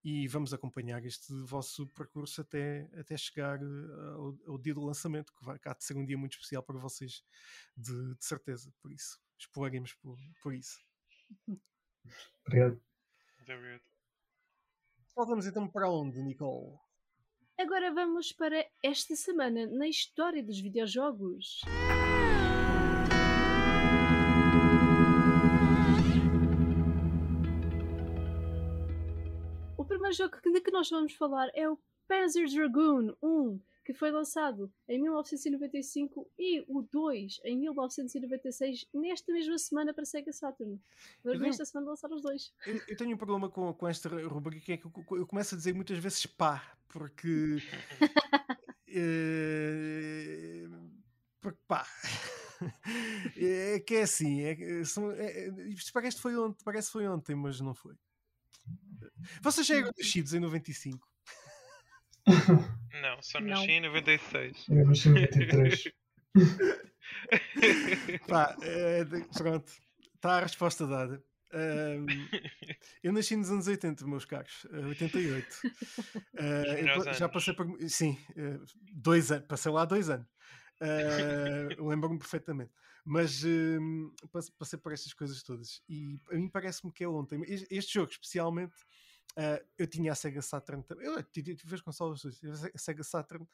[0.03, 5.32] e vamos acompanhar este vosso percurso até, até chegar eh, ao, ao dia do lançamento,
[5.34, 7.22] que vai cá de ser um dia muito especial para vocês,
[7.76, 8.72] de, de certeza.
[8.80, 10.78] Por isso, exploremos por, por isso.
[12.46, 12.80] Obrigado.
[13.38, 13.82] Muito obrigado.
[15.14, 16.78] Voltamos então para onde, Nicole?
[17.59, 21.61] Agora vamos para esta semana na história dos videojogos.
[29.91, 31.76] Primeiro jogo de que nós vamos falar é o
[32.07, 39.59] Panzer Dragoon 1, que foi lançado em 1995 e o 2 em 1996, nesta mesma
[39.59, 40.80] semana para Sega Saturn.
[41.24, 42.53] Vamos nesta semana lançar os dois.
[42.64, 45.57] Eu, eu, tenho um problema com, com esta rubrica que é que eu, eu, começo
[45.57, 47.57] a dizer muitas vezes pá, porque.
[48.86, 50.68] é,
[51.41, 51.84] porque pá.
[53.38, 57.34] É que é assim, é, são, é, isto parece que foi ontem, parece foi ontem,
[57.34, 57.95] mas não foi.
[59.42, 61.08] Vocês já eram nascidos em 95?
[63.00, 64.66] Não, só nasci em 96.
[64.68, 65.84] Eu nasci em 93.
[68.28, 69.04] Pá, é,
[69.36, 69.72] pronto,
[70.14, 71.22] está a resposta dada.
[71.52, 72.06] Um,
[73.02, 75.46] eu nasci nos anos 80, meus caros, 88.
[76.34, 77.66] Uh, já passei por.
[77.88, 78.16] Sim,
[78.92, 80.28] dois anos, passei lá dois anos.
[80.80, 82.72] Uh, Lembro-me perfeitamente.
[83.04, 84.14] Mas uh,
[84.58, 85.82] passei por estas coisas todas.
[85.88, 87.42] E a mim parece-me que é ontem.
[87.46, 88.74] Este, este jogo, especialmente,
[89.37, 91.07] uh, eu tinha a Sega Saturn também.
[91.07, 92.22] Eu tive, as consolas,
[92.74, 93.47] a Sega Saturn.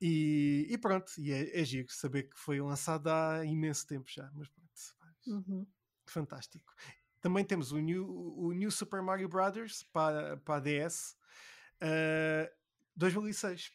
[0.00, 4.30] E, e, pronto, e é, é giro saber que foi lançado há imenso tempo já.
[4.34, 4.70] Mas pronto,
[5.26, 5.66] uhum.
[6.06, 6.74] fantástico.
[7.20, 11.16] Também temos o New, o New Super Mario Brothers para, para a DS
[11.80, 12.52] uh,
[12.96, 13.70] 2006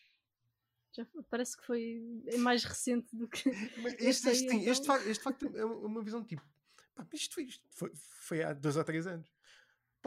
[0.98, 3.50] já parece que foi mais recente do que.
[4.00, 4.72] Este, este, então...
[4.72, 6.44] este, facto, este facto é uma visão tipo.
[6.96, 9.30] Pá, isto, isto foi, foi, há dois ou três anos.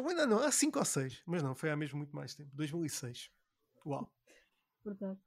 [0.02, 1.22] Pá, ainda não, há cinco ou seis.
[1.26, 2.50] Mas não, foi há mesmo muito mais tempo.
[2.54, 3.30] 2006.
[3.86, 4.10] Uau.
[4.84, 5.18] Verdade.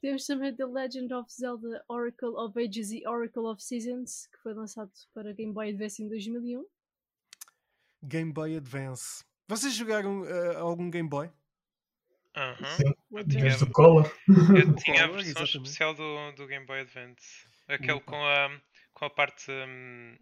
[0.00, 4.54] Temos também The Legend of Zelda Oracle of Ages e Oracle of Seasons, que foi
[4.54, 6.64] lançado para Game Boy Advance em 2001.
[8.04, 9.24] Game Boy Advance.
[9.48, 11.30] Vocês jogaram uh, algum Game Boy?
[12.36, 12.66] Uhum.
[12.76, 14.06] Sim, desde o Color.
[14.28, 17.46] Eu tinha a versão especial do, do Game Boy Advance.
[17.66, 18.60] Aquele com a,
[18.94, 19.50] com a parte.
[19.50, 20.16] hum,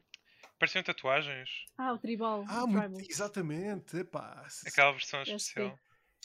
[0.58, 1.48] pareciam tatuagens.
[1.78, 2.44] Ah, o tribal.
[2.48, 3.10] Ah, o muito, tribal.
[3.10, 3.96] exatamente.
[3.98, 5.78] Epá, Aquela versão Deve especial.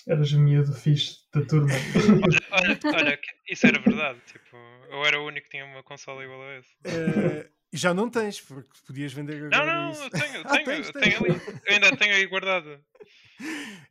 [0.08, 1.70] Eras miúdo fixe da turma.
[2.52, 4.20] Olha, olha, olha, isso era verdade.
[4.26, 4.58] Tipo,
[4.90, 6.70] eu era o único que tinha uma consola igual a essa.
[6.86, 10.04] Eh, já não tens, porque podias vender Não, agora não, isso.
[10.04, 11.42] eu tenho, Ah, tenho, tens, tenho ali.
[11.68, 12.84] Ainda tenho aí guardada.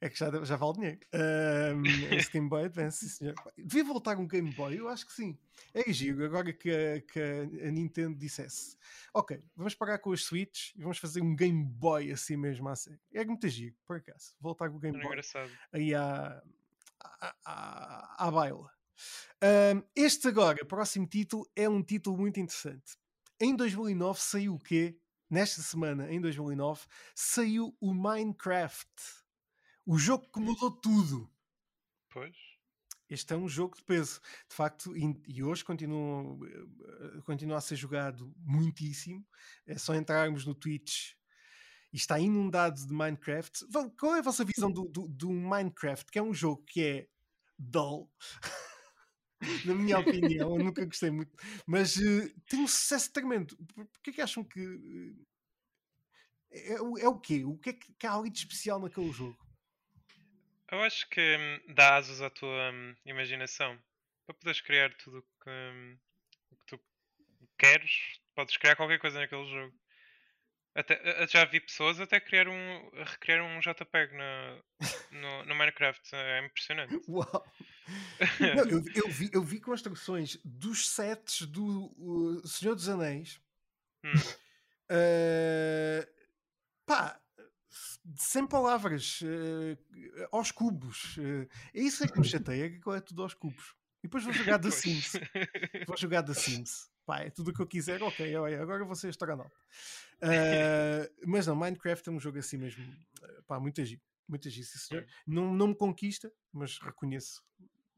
[0.00, 1.00] É que já, já vale dinheiro.
[1.12, 1.82] Ahm,
[2.14, 3.34] esse Game Boy Advance, sim, senhor.
[3.58, 4.78] Devia voltar um Game Boy?
[4.78, 5.36] Eu acho que sim.
[5.74, 8.76] É giro, agora que a, que a- Nintendo dissesse:
[9.12, 12.76] Ok, vamos pagar com os Switch e vamos fazer um Game Boy assim mesmo a
[12.76, 13.00] sério.
[13.12, 14.34] É muito giro, por acaso.
[14.40, 15.50] Voltar com o Game Era Boy engraçado.
[15.72, 16.42] aí à,
[17.02, 18.70] à, à, à baila.
[19.42, 22.96] Ahm, este agora, próximo título, é um título muito interessante.
[23.42, 25.00] Em 2009 saiu o quê?
[25.30, 26.82] Nesta semana, em 2009,
[27.14, 28.90] saiu o Minecraft.
[29.86, 31.32] O jogo que mudou tudo.
[32.10, 32.36] Pois.
[33.08, 34.20] Este é um jogo de peso.
[34.46, 39.26] De facto, e, hoje continua, eh, continua a ser jogado muitíssimo.
[39.66, 41.12] É só entrarmos no Twitch
[41.92, 43.66] e está inundado de Minecraft.
[43.98, 46.10] Qual é a vossa visão do, do, do Minecraft?
[46.12, 47.08] Que é um jogo que é
[47.58, 48.12] dull.
[49.64, 51.36] Na minha opinião, eu nunca gostei muito,
[51.66, 53.56] mas eh, tem um sucesso tremendo.
[53.74, 54.60] Por- Porquê que acham que
[56.50, 57.44] eh, é, o- é o quê?
[57.44, 59.38] O que é que, que há ali de especial naquele jogo?
[60.70, 63.78] Eu acho que hum, dá asas à tua hum, imaginação
[64.26, 65.50] para poderes criar tudo o que,
[66.52, 66.80] o que tu
[67.58, 68.20] queres.
[68.34, 69.74] Podes criar qualquer coisa naquele jogo.
[70.80, 74.56] Até, já vi pessoas até criar um, recriar um JPEG na,
[75.12, 76.14] no, no Minecraft.
[76.14, 76.98] É impressionante.
[77.06, 77.46] Uau!
[78.40, 83.38] Não, eu, eu vi, eu vi construções dos sets do Senhor dos Anéis.
[84.02, 84.12] Hum.
[84.90, 86.06] Uh,
[86.86, 87.20] pá,
[88.16, 91.18] sem palavras, uh, aos cubos.
[91.18, 93.74] Uh, é isso é que me chateia, que é tudo aos cubos.
[94.02, 94.70] E depois vou jogar The.
[94.70, 95.12] Sims.
[95.86, 96.90] Vou jogar The Sims.
[97.04, 99.54] Pá, é tudo o que eu quiser, ok, olha, agora vou ser astronauta.
[100.22, 102.84] Uh, mas não, Minecraft é um jogo assim mesmo.
[102.84, 104.00] uh, Pá, muito agir.
[104.28, 105.06] Muito agir, sim senhor.
[105.26, 107.42] Não, não me conquista, mas reconheço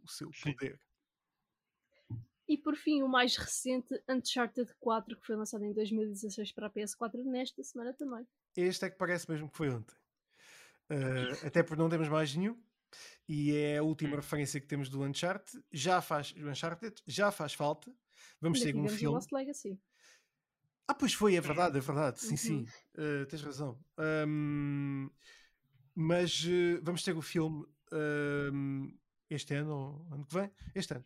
[0.03, 0.81] o seu poder.
[2.49, 6.70] E por fim, o mais recente, Uncharted 4, que foi lançado em 2016 para a
[6.70, 8.27] PS4, nesta semana também.
[8.57, 9.95] Este é que parece mesmo que foi ontem.
[10.91, 12.61] Uh, até porque não temos mais nenhum.
[13.29, 15.62] E é a última referência que temos do Uncharted.
[15.73, 17.95] Já faz, o Uncharted já faz falta.
[18.41, 19.14] Vamos ter um filme.
[19.14, 19.81] Lost Legacy.
[20.89, 22.20] Ah, pois foi, é verdade, é verdade.
[22.20, 22.37] Sim, Uhum.
[22.37, 22.66] sim.
[22.95, 23.78] Uh, tens razão.
[24.26, 25.11] Um,
[25.95, 27.64] mas uh, vamos ter o filme
[28.53, 28.99] um,
[29.30, 30.51] este ano ou ano que vem?
[30.74, 31.05] Este ano.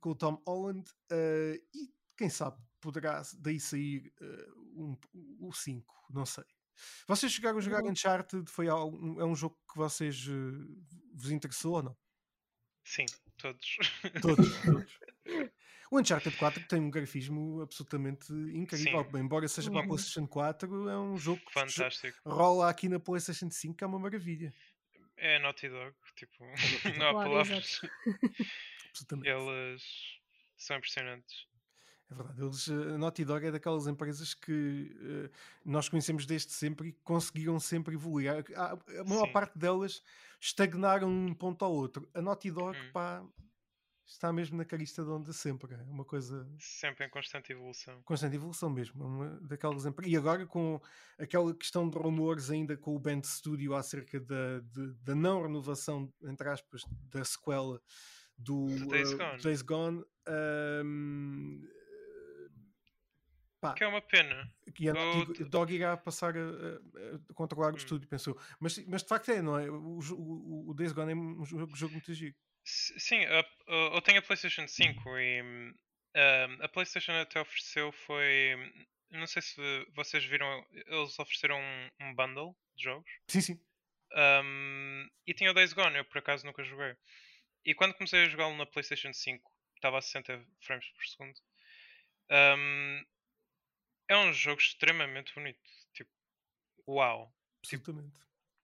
[0.00, 0.88] Com o Tom Holland.
[1.12, 4.96] uh, e quem sabe poderá daí sair uh, um,
[5.40, 6.44] o 5, não sei.
[7.08, 7.90] Vocês chegaram a jogar Uhum.
[7.90, 8.48] Uncharted?
[8.48, 11.96] Foi algum, é um jogo que vocês uh, vos interessou ou não?
[12.84, 13.76] Sim, todos.
[14.22, 14.98] Todos, todos.
[15.90, 19.04] O Uncharted 4 tem um grafismo absolutamente incrível.
[19.10, 19.18] Sim.
[19.18, 19.88] Embora seja para a Uhum.
[19.88, 22.18] PlayStation 4, é um jogo que jo- Fantástico.
[22.28, 24.52] rola aqui na PlayStation 5, que é uma maravilha.
[25.16, 25.94] É Naughty Dog.
[26.14, 26.48] Tipo, Dog.
[27.02, 27.80] não há palavras.
[28.90, 29.28] Absolutamente.
[29.28, 29.82] Eles
[30.56, 31.46] são impressionantes.
[32.10, 32.42] É verdade.
[32.42, 35.30] Eles, eh, a Naughty Dog é daquelas empresas que eh,
[35.64, 38.30] nós conhecemos desde sempre e conseguiram sempre evoluir.
[38.56, 39.32] A, a- maior Sim.
[39.32, 40.02] parte delas
[40.40, 42.08] estagnaram de um ponto ao outro.
[42.14, 42.90] A Naughty Dog, Hum.
[42.92, 43.22] pá,
[44.08, 45.74] está mesmo na carista de onda sempre.
[45.74, 48.00] É uma coisa Sempre em constante evolução.
[48.02, 49.02] constante evolução mesmo.
[49.02, 50.80] É uma daquelas E agora com
[51.18, 56.12] aquela questão de rumores ainda com o Band Studio acerca da, de- da não renovação,
[56.22, 57.80] entre aspas, da sequela
[58.36, 59.42] do Do Days eh, Gone.
[59.42, 61.60] Days Gone, ahm,
[63.60, 64.48] pá, Que é uma pena.
[64.74, 67.78] que a o- Naughty Dog irá passar a, a- controlar o Hum.
[67.78, 68.38] estúdio, pensou.
[68.60, 69.68] Mas, mas de facto é, não é?
[69.70, 72.34] O, o, o Days Gone é um jogo, jogo muito giro.
[72.68, 73.20] Sim,
[73.66, 75.74] eu tenho a PlayStation 5 e hum,
[76.60, 78.54] a- PlayStation até ofereceu foi.
[79.10, 79.56] Não sei se
[79.94, 83.60] vocês viram, eles ofereceram um, um bundle de jogos Sim, sim.
[84.14, 86.94] um, e tinha o Days Gone, eu por acaso nunca joguei.
[87.64, 91.38] E quando comecei a jogá-lo na PlayStation 5, estava a 60 frames por segundo.
[92.30, 93.04] um,
[94.08, 95.60] é um jogo extremamente bonito.
[95.94, 96.10] Tipo,
[96.86, 97.34] uau!
[97.62, 98.20] Absolutamente.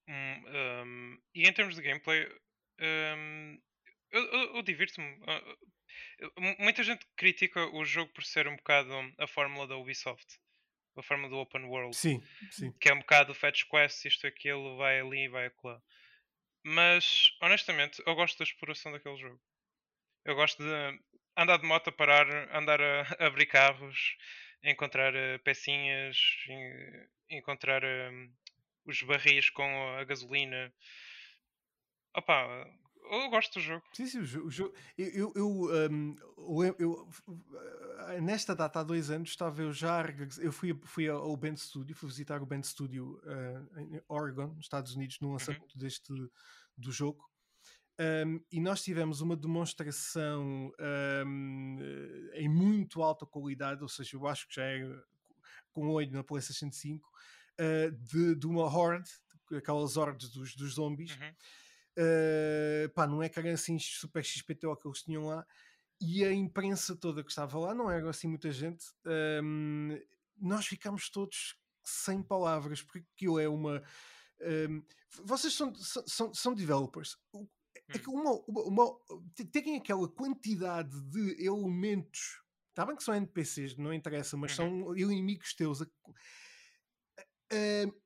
[0.08, 0.44] Hum,
[0.84, 2.28] um, e em termos de gameplay,
[2.80, 3.60] um,
[4.14, 5.18] eu, eu- eu divirto-me.
[6.38, 10.38] Mu- muita gente critica o jogo por ser um bocado a fórmula da Ubisoft,
[10.96, 12.72] a fórmula do Open World, Sim, sim.
[12.80, 15.80] que é um bocado Fetch Quest, isto, aquilo, vai ali, vai acolá.
[16.64, 19.40] Mas, honestamente, eu gosto da exploração daquele jogo.
[20.24, 21.00] Eu gosto de
[21.36, 24.16] andar de moto a parar, andar a, abrir carros,
[24.62, 27.08] encontrar eh, pecinhas, en-
[27.38, 28.10] encontrar eh,
[28.86, 30.72] os barris com a gasolina.
[32.16, 32.66] Opa,
[33.10, 33.82] eu gosto do jogo.
[33.92, 34.74] Sim, sim, o jogo.
[34.96, 36.16] Eu, eu, um,
[36.64, 37.08] eu, eu,
[38.22, 40.04] nesta data, há dois anos, estava eu já.
[40.38, 44.64] Eu fui, fui ao Band Studio, fui visitar o Band Studio uh, em Oregon, nos
[44.64, 45.32] Estados Unidos, no uhum.
[45.34, 45.80] lançamento uhum.
[45.80, 46.12] deste
[46.76, 47.24] do jogo.
[47.98, 50.72] Um, e nós tivemos uma demonstração
[51.26, 51.78] um,
[52.32, 54.80] em muito alta qualidade, ou seja, eu acho que já é
[55.72, 59.10] com olho na PlayStation 5, uh, de, de uma horde,
[59.56, 61.16] aquelas hordes dos, dos zombies.
[61.16, 61.34] Uhum.
[61.96, 65.46] Uh, pá, não é que era assim super XPTO que eles tinham lá,
[66.00, 68.84] e a imprensa toda que estava lá, não era assim muita gente,
[69.42, 69.98] um,
[70.38, 73.82] nós ficámos todos sem palavras, porque aquilo é uma.
[74.40, 74.82] Um,
[75.24, 77.16] vocês são, são, são developers.
[77.88, 79.00] É que uma, uma, uma,
[79.52, 84.96] terem aquela quantidade de elementos, está bem que são NPCs, não interessa, mas são uhum.
[84.96, 85.86] inimigos teus a,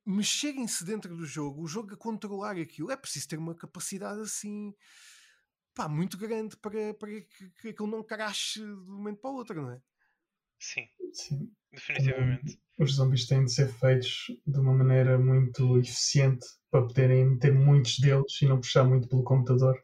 [0.05, 4.73] mexerem-se dentro do jogo, o jogo a controlar aquilo, é preciso ter uma capacidade assim
[5.73, 9.35] pá, muito grande para, para que, que aquilo não crache de um momento para o
[9.35, 9.81] outro, não é?
[10.59, 11.51] Sim, Sim.
[11.71, 12.59] definitivamente.
[12.77, 17.97] Os zombies têm de ser feitos de uma maneira muito eficiente para poderem ter muitos
[17.99, 19.81] deles e não puxar muito pelo computador.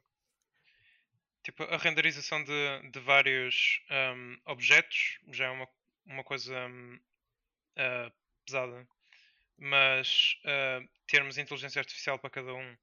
[1.43, 5.67] Tipo, a renderização de, de vários um, objetos já é uma,
[6.05, 8.11] uma coisa um, uh,
[8.45, 8.87] pesada
[9.57, 12.77] mas uh, termos inteligência artificial para cada um,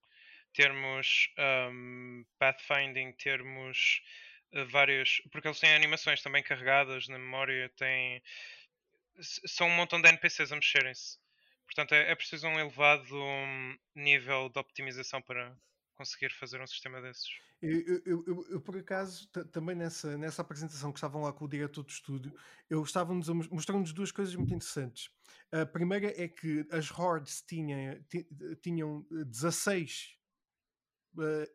[0.53, 1.29] termos
[1.71, 4.03] um, pathfinding, termos
[4.53, 5.23] uh, vários.
[5.31, 8.23] Porque eles têm animações também carregadas na memória, têm.
[9.21, 11.19] São um montão de NPCs a mexerem-se.
[11.67, 15.55] Portanto, é, é preciso um elevado um, nível de optimização para
[15.97, 17.29] conseguir fazer um sistema desses.
[17.61, 21.49] Eu, eu, eu, eu, por acaso, também nessa, nessa apresentação que estavam lá com o
[21.49, 22.35] diretor do estúdio,
[22.69, 25.11] eu estava-nos mostrando-nos duas coisas muito interessantes.
[25.53, 28.03] A primeira é que as hordes tinham,
[28.61, 30.19] tinham 16
[31.17, 31.53] uh, eh,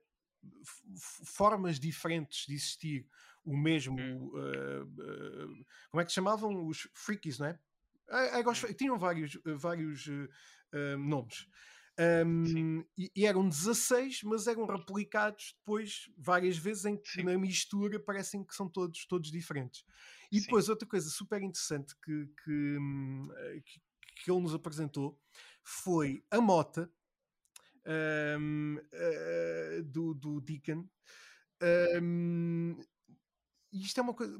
[1.26, 3.10] formas diferentes de existir
[3.44, 3.98] o mesmo.
[3.98, 6.68] Uh, uh, como é que se chamavam?
[6.68, 7.60] Os freakies, não é?
[8.10, 8.74] Hum.
[8.78, 10.06] tinham vários, vários
[10.98, 11.48] nomes.
[12.00, 17.24] Um, e, e, eram 16, mas eram replicados depois várias vezes em que Sim.
[17.24, 19.84] na mistura parecem que são todos, todos diferentes.
[20.32, 20.72] E depois Sim.
[20.72, 22.78] outra coisa super interessante que, que,
[23.38, 23.82] eh, que,
[24.24, 25.20] que, ele nos apresentou
[25.64, 26.92] foi a mota
[28.40, 30.88] um, uh, eh, do, do Deacon.
[32.00, 32.80] Um,
[33.72, 34.38] e isto é uma coisa,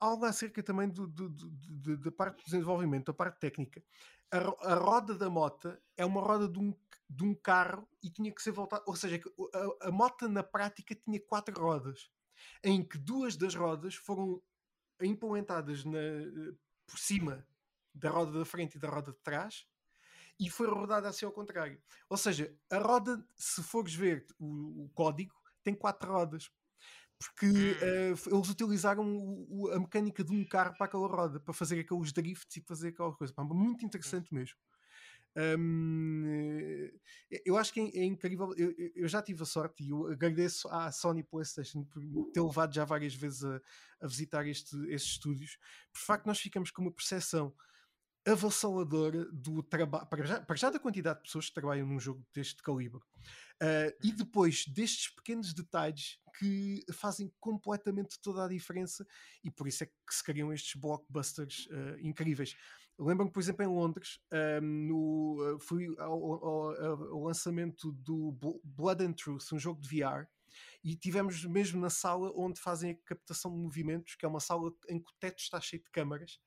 [0.00, 3.82] algo acerca também do, do, do, da parte do desenvolvimento, da parte técnica
[4.30, 6.74] a, a roda da moto é uma roda de um,
[7.08, 8.84] de um carro e tinha que ser voltada.
[8.86, 9.20] Ou seja,
[9.82, 12.10] a, a moto na prática tinha quatro rodas,
[12.62, 14.42] em que duas das rodas foram
[15.00, 16.00] implementadas na,
[16.86, 17.46] por cima
[17.94, 19.66] da roda da frente e da roda de trás
[20.38, 21.80] e foi rodada assim ao contrário.
[22.08, 26.50] Ou seja, a roda, se fores ver o, o código, tem quatro rodas
[27.18, 31.52] porque uh, eles utilizaram o, o, a mecânica de um carro para aquela roda, para
[31.52, 33.32] fazer aqueles drifts e fazer aquela coisa.
[33.32, 34.56] Pá, muito interessante mesmo.
[35.36, 36.90] Um,
[37.44, 38.52] eu acho que é, é incrível.
[38.56, 42.02] Eu, eu, já tive a sorte e eu agradeço à Sony PlayStation por
[42.32, 43.60] ter levado já várias vezes a,
[44.00, 45.58] a visitar este, estes estúdios.
[45.92, 47.54] Por facto, nós ficamos com uma percepção
[48.26, 52.62] avassaladora do trabalho, para para já da quantidade de pessoas que trabalham num jogo deste
[52.62, 53.00] calibre.
[53.60, 59.04] Uh, e depois destes pequenos detalhes que fazem completamente toda a diferença
[59.42, 62.54] e por isso é que se criam estes blockbusters uh, incríveis.
[62.96, 64.20] Lembro-me, por exemplo, em Londres,
[64.62, 68.32] no, uh, fui ao, ao, ao, lançamento do
[68.64, 70.26] Blood and Truth, um jogo de VR,
[70.82, 74.72] e tivemos mesmo na sala onde fazem a captação de movimentos, que é uma sala
[74.88, 76.40] em que o teto está cheio de câmaras.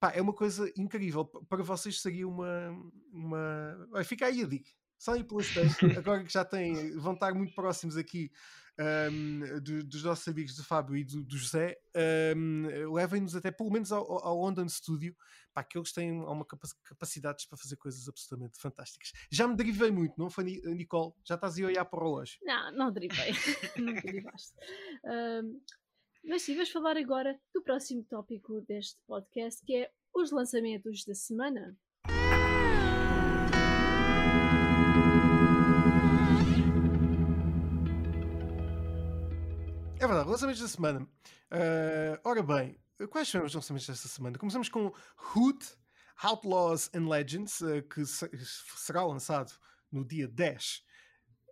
[0.00, 1.24] Pá, é uma coisa incrível.
[1.24, 2.70] Para vocês seria uma.
[3.12, 4.02] uma...
[4.04, 4.70] Fica aí a dica.
[5.00, 8.30] Sony PlayStation, agora que já têm, vão estar muito próximos aqui
[8.78, 11.78] um, do, dos nossos amigos do Fábio e do, do José,
[12.36, 15.16] um, levem-nos até pelo menos ao, ao London Studio,
[15.54, 16.44] para que eles têm uma
[16.84, 19.10] capacidades para fazer coisas absolutamente fantásticas.
[19.30, 21.14] Já me derivei muito, não foi, Nicole?
[21.24, 22.38] Já estás a olhar para o relógio?
[22.42, 23.32] Não, não derivei,
[23.78, 24.54] não derivaste.
[25.02, 25.62] Um,
[26.24, 31.14] mas sim, vamos falar agora do próximo tópico deste podcast, que é os lançamentos da
[31.14, 31.74] semana.
[40.00, 41.02] É verdade, lançamentos da semana.
[41.02, 42.80] Uh, ora bem,
[43.10, 44.38] quais são os lançamentos desta semana?
[44.38, 44.90] Começamos com
[45.36, 45.58] Hood,
[46.22, 49.52] Outlaws and Legends, uh, que será lançado
[49.92, 50.82] no dia 10.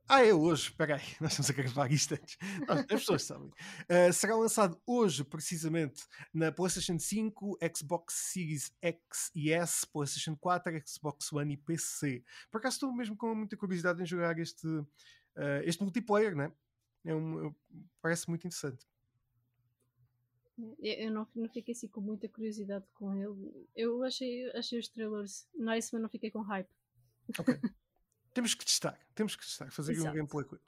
[0.08, 2.38] Ah, é hoje, espera aí, nós estamos a gravar isto antes.
[2.66, 3.50] As pessoas sabem.
[3.50, 10.72] Uh, será lançado hoje, precisamente, na PlayStation 5, Xbox Series X e S, PlayStation 4,
[10.86, 12.24] Xbox One e PC.
[12.50, 14.66] Por acaso estou mesmo com muita curiosidade em jogar este,
[15.66, 16.50] este multiplayer, né?
[17.08, 17.54] É um,
[18.02, 18.86] parece muito interessante.
[20.78, 23.66] Eu não, não fiquei assim com muita curiosidade com ele.
[23.74, 26.68] Eu achei, achei os trailers nice, mas não fiquei com hype.
[27.38, 27.54] Ok.
[28.34, 30.64] temos que testar, temos que testar, fazer aqui um gameplay com ele.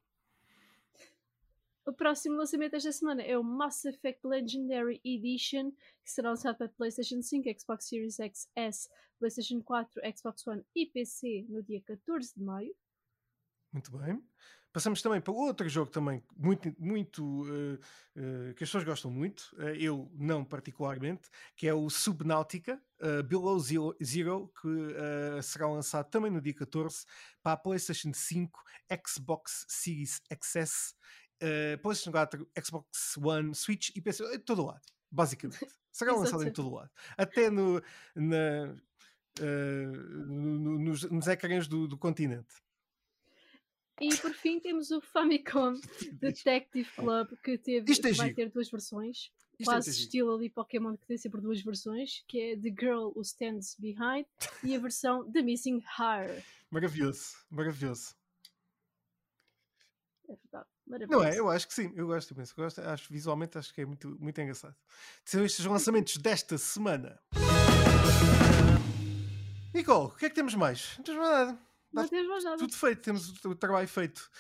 [1.87, 5.73] O próximo lançamento desta semana é o Mass Effect Legendary Edition,
[6.05, 8.89] que será lançado para PlayStation 5, Xbox Series X, S,
[9.19, 12.75] PlayStation 4, Xbox One e PC no dia 14 de maio.
[13.73, 14.23] Muito bem.
[14.73, 19.53] Passamos também para outro jogo também muito, muito uh, uh, que as pessoas gostam muito,
[19.59, 22.81] uh, eu não particularmente, que é o Subnautica
[23.27, 27.07] Below Zero, que será lançado também no dia 14
[27.43, 28.63] para a PlayStation 5,
[29.09, 30.95] Xbox Series XS,
[31.83, 35.67] PlayStation 4, Xbox One, Switch e PC, em todo lado, basicamente.
[35.91, 36.91] Será lançado em todo lado.
[37.17, 37.83] Até no,
[38.15, 38.77] na,
[39.41, 42.55] no, nos, nos ecrãs do, do continente.
[44.01, 45.75] E por fim temos o Famicom
[46.21, 49.31] Detective Club que teve, é vai ter duas versões.
[49.59, 52.71] Isto é quase é estilo ali Pokémon que tem sempre duas versões, que é The
[52.71, 54.25] Girl Who Stands Behind
[54.65, 56.43] e a versão The Missing Heart.
[56.71, 58.15] Maravilhoso, maravilhoso.
[60.29, 60.67] É verdade.
[61.09, 61.39] Não é?
[61.39, 62.55] Eu acho que sim, eu gosto imenso.
[62.57, 64.75] Eu gosto, acho, visualmente acho que é muito, muito engraçado.
[65.25, 67.21] São estes lançamentos desta semana.
[69.73, 70.97] Nicole, o que é que temos mais?
[70.97, 71.70] Não temos mais nada.
[71.93, 72.57] Não temos mais nada.
[72.59, 74.31] Tudo feito, temos o trabalho feito.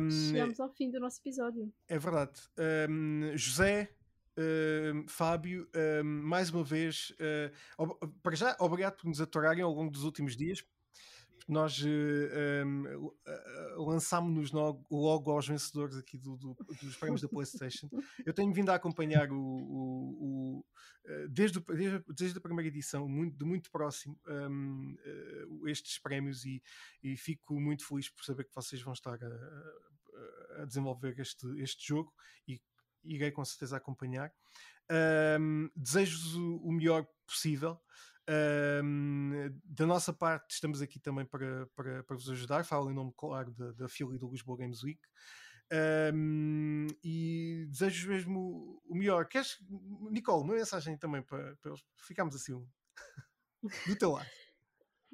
[0.00, 1.72] Um, Chegamos ao fim do nosso episódio.
[1.88, 2.40] É verdade.
[2.88, 3.90] Um, José,
[4.38, 5.68] um, Fábio,
[6.04, 7.12] mais uma vez,
[7.78, 10.64] uh, para já, obrigado por nos aturarem ao longo dos últimos dias
[11.46, 14.50] nós uh, um, uh, lançámos-nos
[14.90, 17.88] logo aos vencedores aqui do, do, dos prémios da PlayStation.
[18.24, 20.64] Eu tenho vindo a acompanhar o, o, o
[21.28, 26.62] desde, desde, desde, a primeira edição, muito, de muito próximo, um, uh, estes prémios e,
[27.02, 31.88] e, fico muito feliz por saber que vocês vão estar a, a desenvolver este, este
[31.88, 32.12] jogo
[32.48, 32.60] e
[33.04, 34.32] irei com certeza acompanhar.
[35.40, 37.80] Um, Desejo-vos o melhor possível.
[38.28, 42.64] Um, da nossa parte, estamos aqui também para, para, para vos ajudar.
[42.64, 45.00] Falo em nome, claro, da, da e do Lisboa Games Week.
[46.14, 49.26] Um, e desejo mesmo o melhor.
[49.26, 49.58] Queres,
[50.10, 51.82] Nicole, uma mensagem também para, para eles?
[52.34, 52.66] Assim
[53.86, 54.28] do teu lado.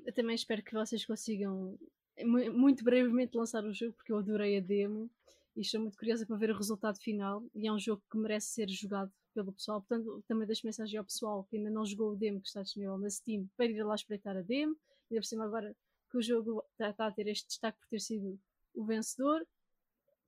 [0.07, 1.79] Eu também espero que vocês consigam
[2.25, 5.11] muito brevemente lançar o jogo, porque eu adorei a demo
[5.55, 7.45] e estou muito curiosa para ver o resultado final.
[7.55, 9.81] E é um jogo que merece ser jogado pelo pessoal.
[9.81, 12.99] Portanto, também deixo mensagem ao pessoal que ainda não jogou o demo que está disponível
[12.99, 14.76] na Steam para ir lá espreitar a demo.
[15.11, 15.74] E por cima, agora
[16.11, 18.39] que o jogo está, está, a ter este destaque por ter sido
[18.74, 19.47] o vencedor,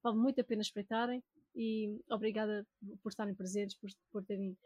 [0.02, 1.22] vale muito a pena espreitarem.
[1.54, 2.66] E obrigada
[3.02, 4.56] por estarem presentes, por, por terem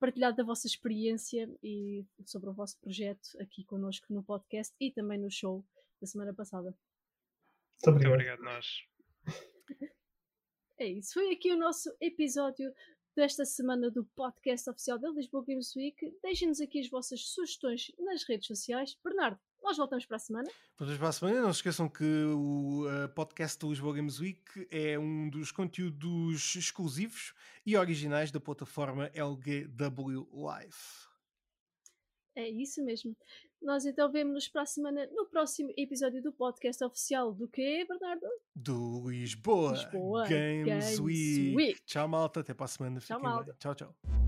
[0.00, 5.18] partilhado da vossa experiência e sobre o vosso projeto aqui connosco no podcast e também
[5.18, 5.64] no show
[6.00, 6.74] da semana passada.
[7.84, 8.08] Muito obrigado.
[8.08, 8.66] Muito obrigado, nós.
[10.78, 11.14] É isso.
[11.14, 12.74] Foi aqui o nosso episódio
[13.14, 15.96] desta semana do podcast oficial da Lisboa Games Week.
[16.22, 18.96] Deixem-nos aqui as vossas sugestões nas redes sociais.
[19.04, 20.50] Bernardo, nós voltamos para a semana.
[20.78, 21.40] Voltamos para a semana.
[21.42, 26.54] Não se esqueçam que o uh, podcast da Lisboa Games Week é um dos conteúdos
[26.56, 27.34] exclusivos
[27.64, 30.76] e originais da plataforma LGW Live.
[32.34, 33.14] É isso mesmo.
[33.62, 38.26] Nós então vemos-nos para a semana no próximo episódio do podcast oficial do que, Bernardo?
[38.56, 41.54] Do Lisboa, Lisboa Games, Games Week.
[41.54, 41.80] Week.
[41.86, 42.40] Tchau, malta.
[42.40, 42.98] Até para a semana.
[42.98, 43.52] Tchau, Fiquem malta.
[43.52, 43.54] Bem.
[43.60, 44.21] Tchau, tchau.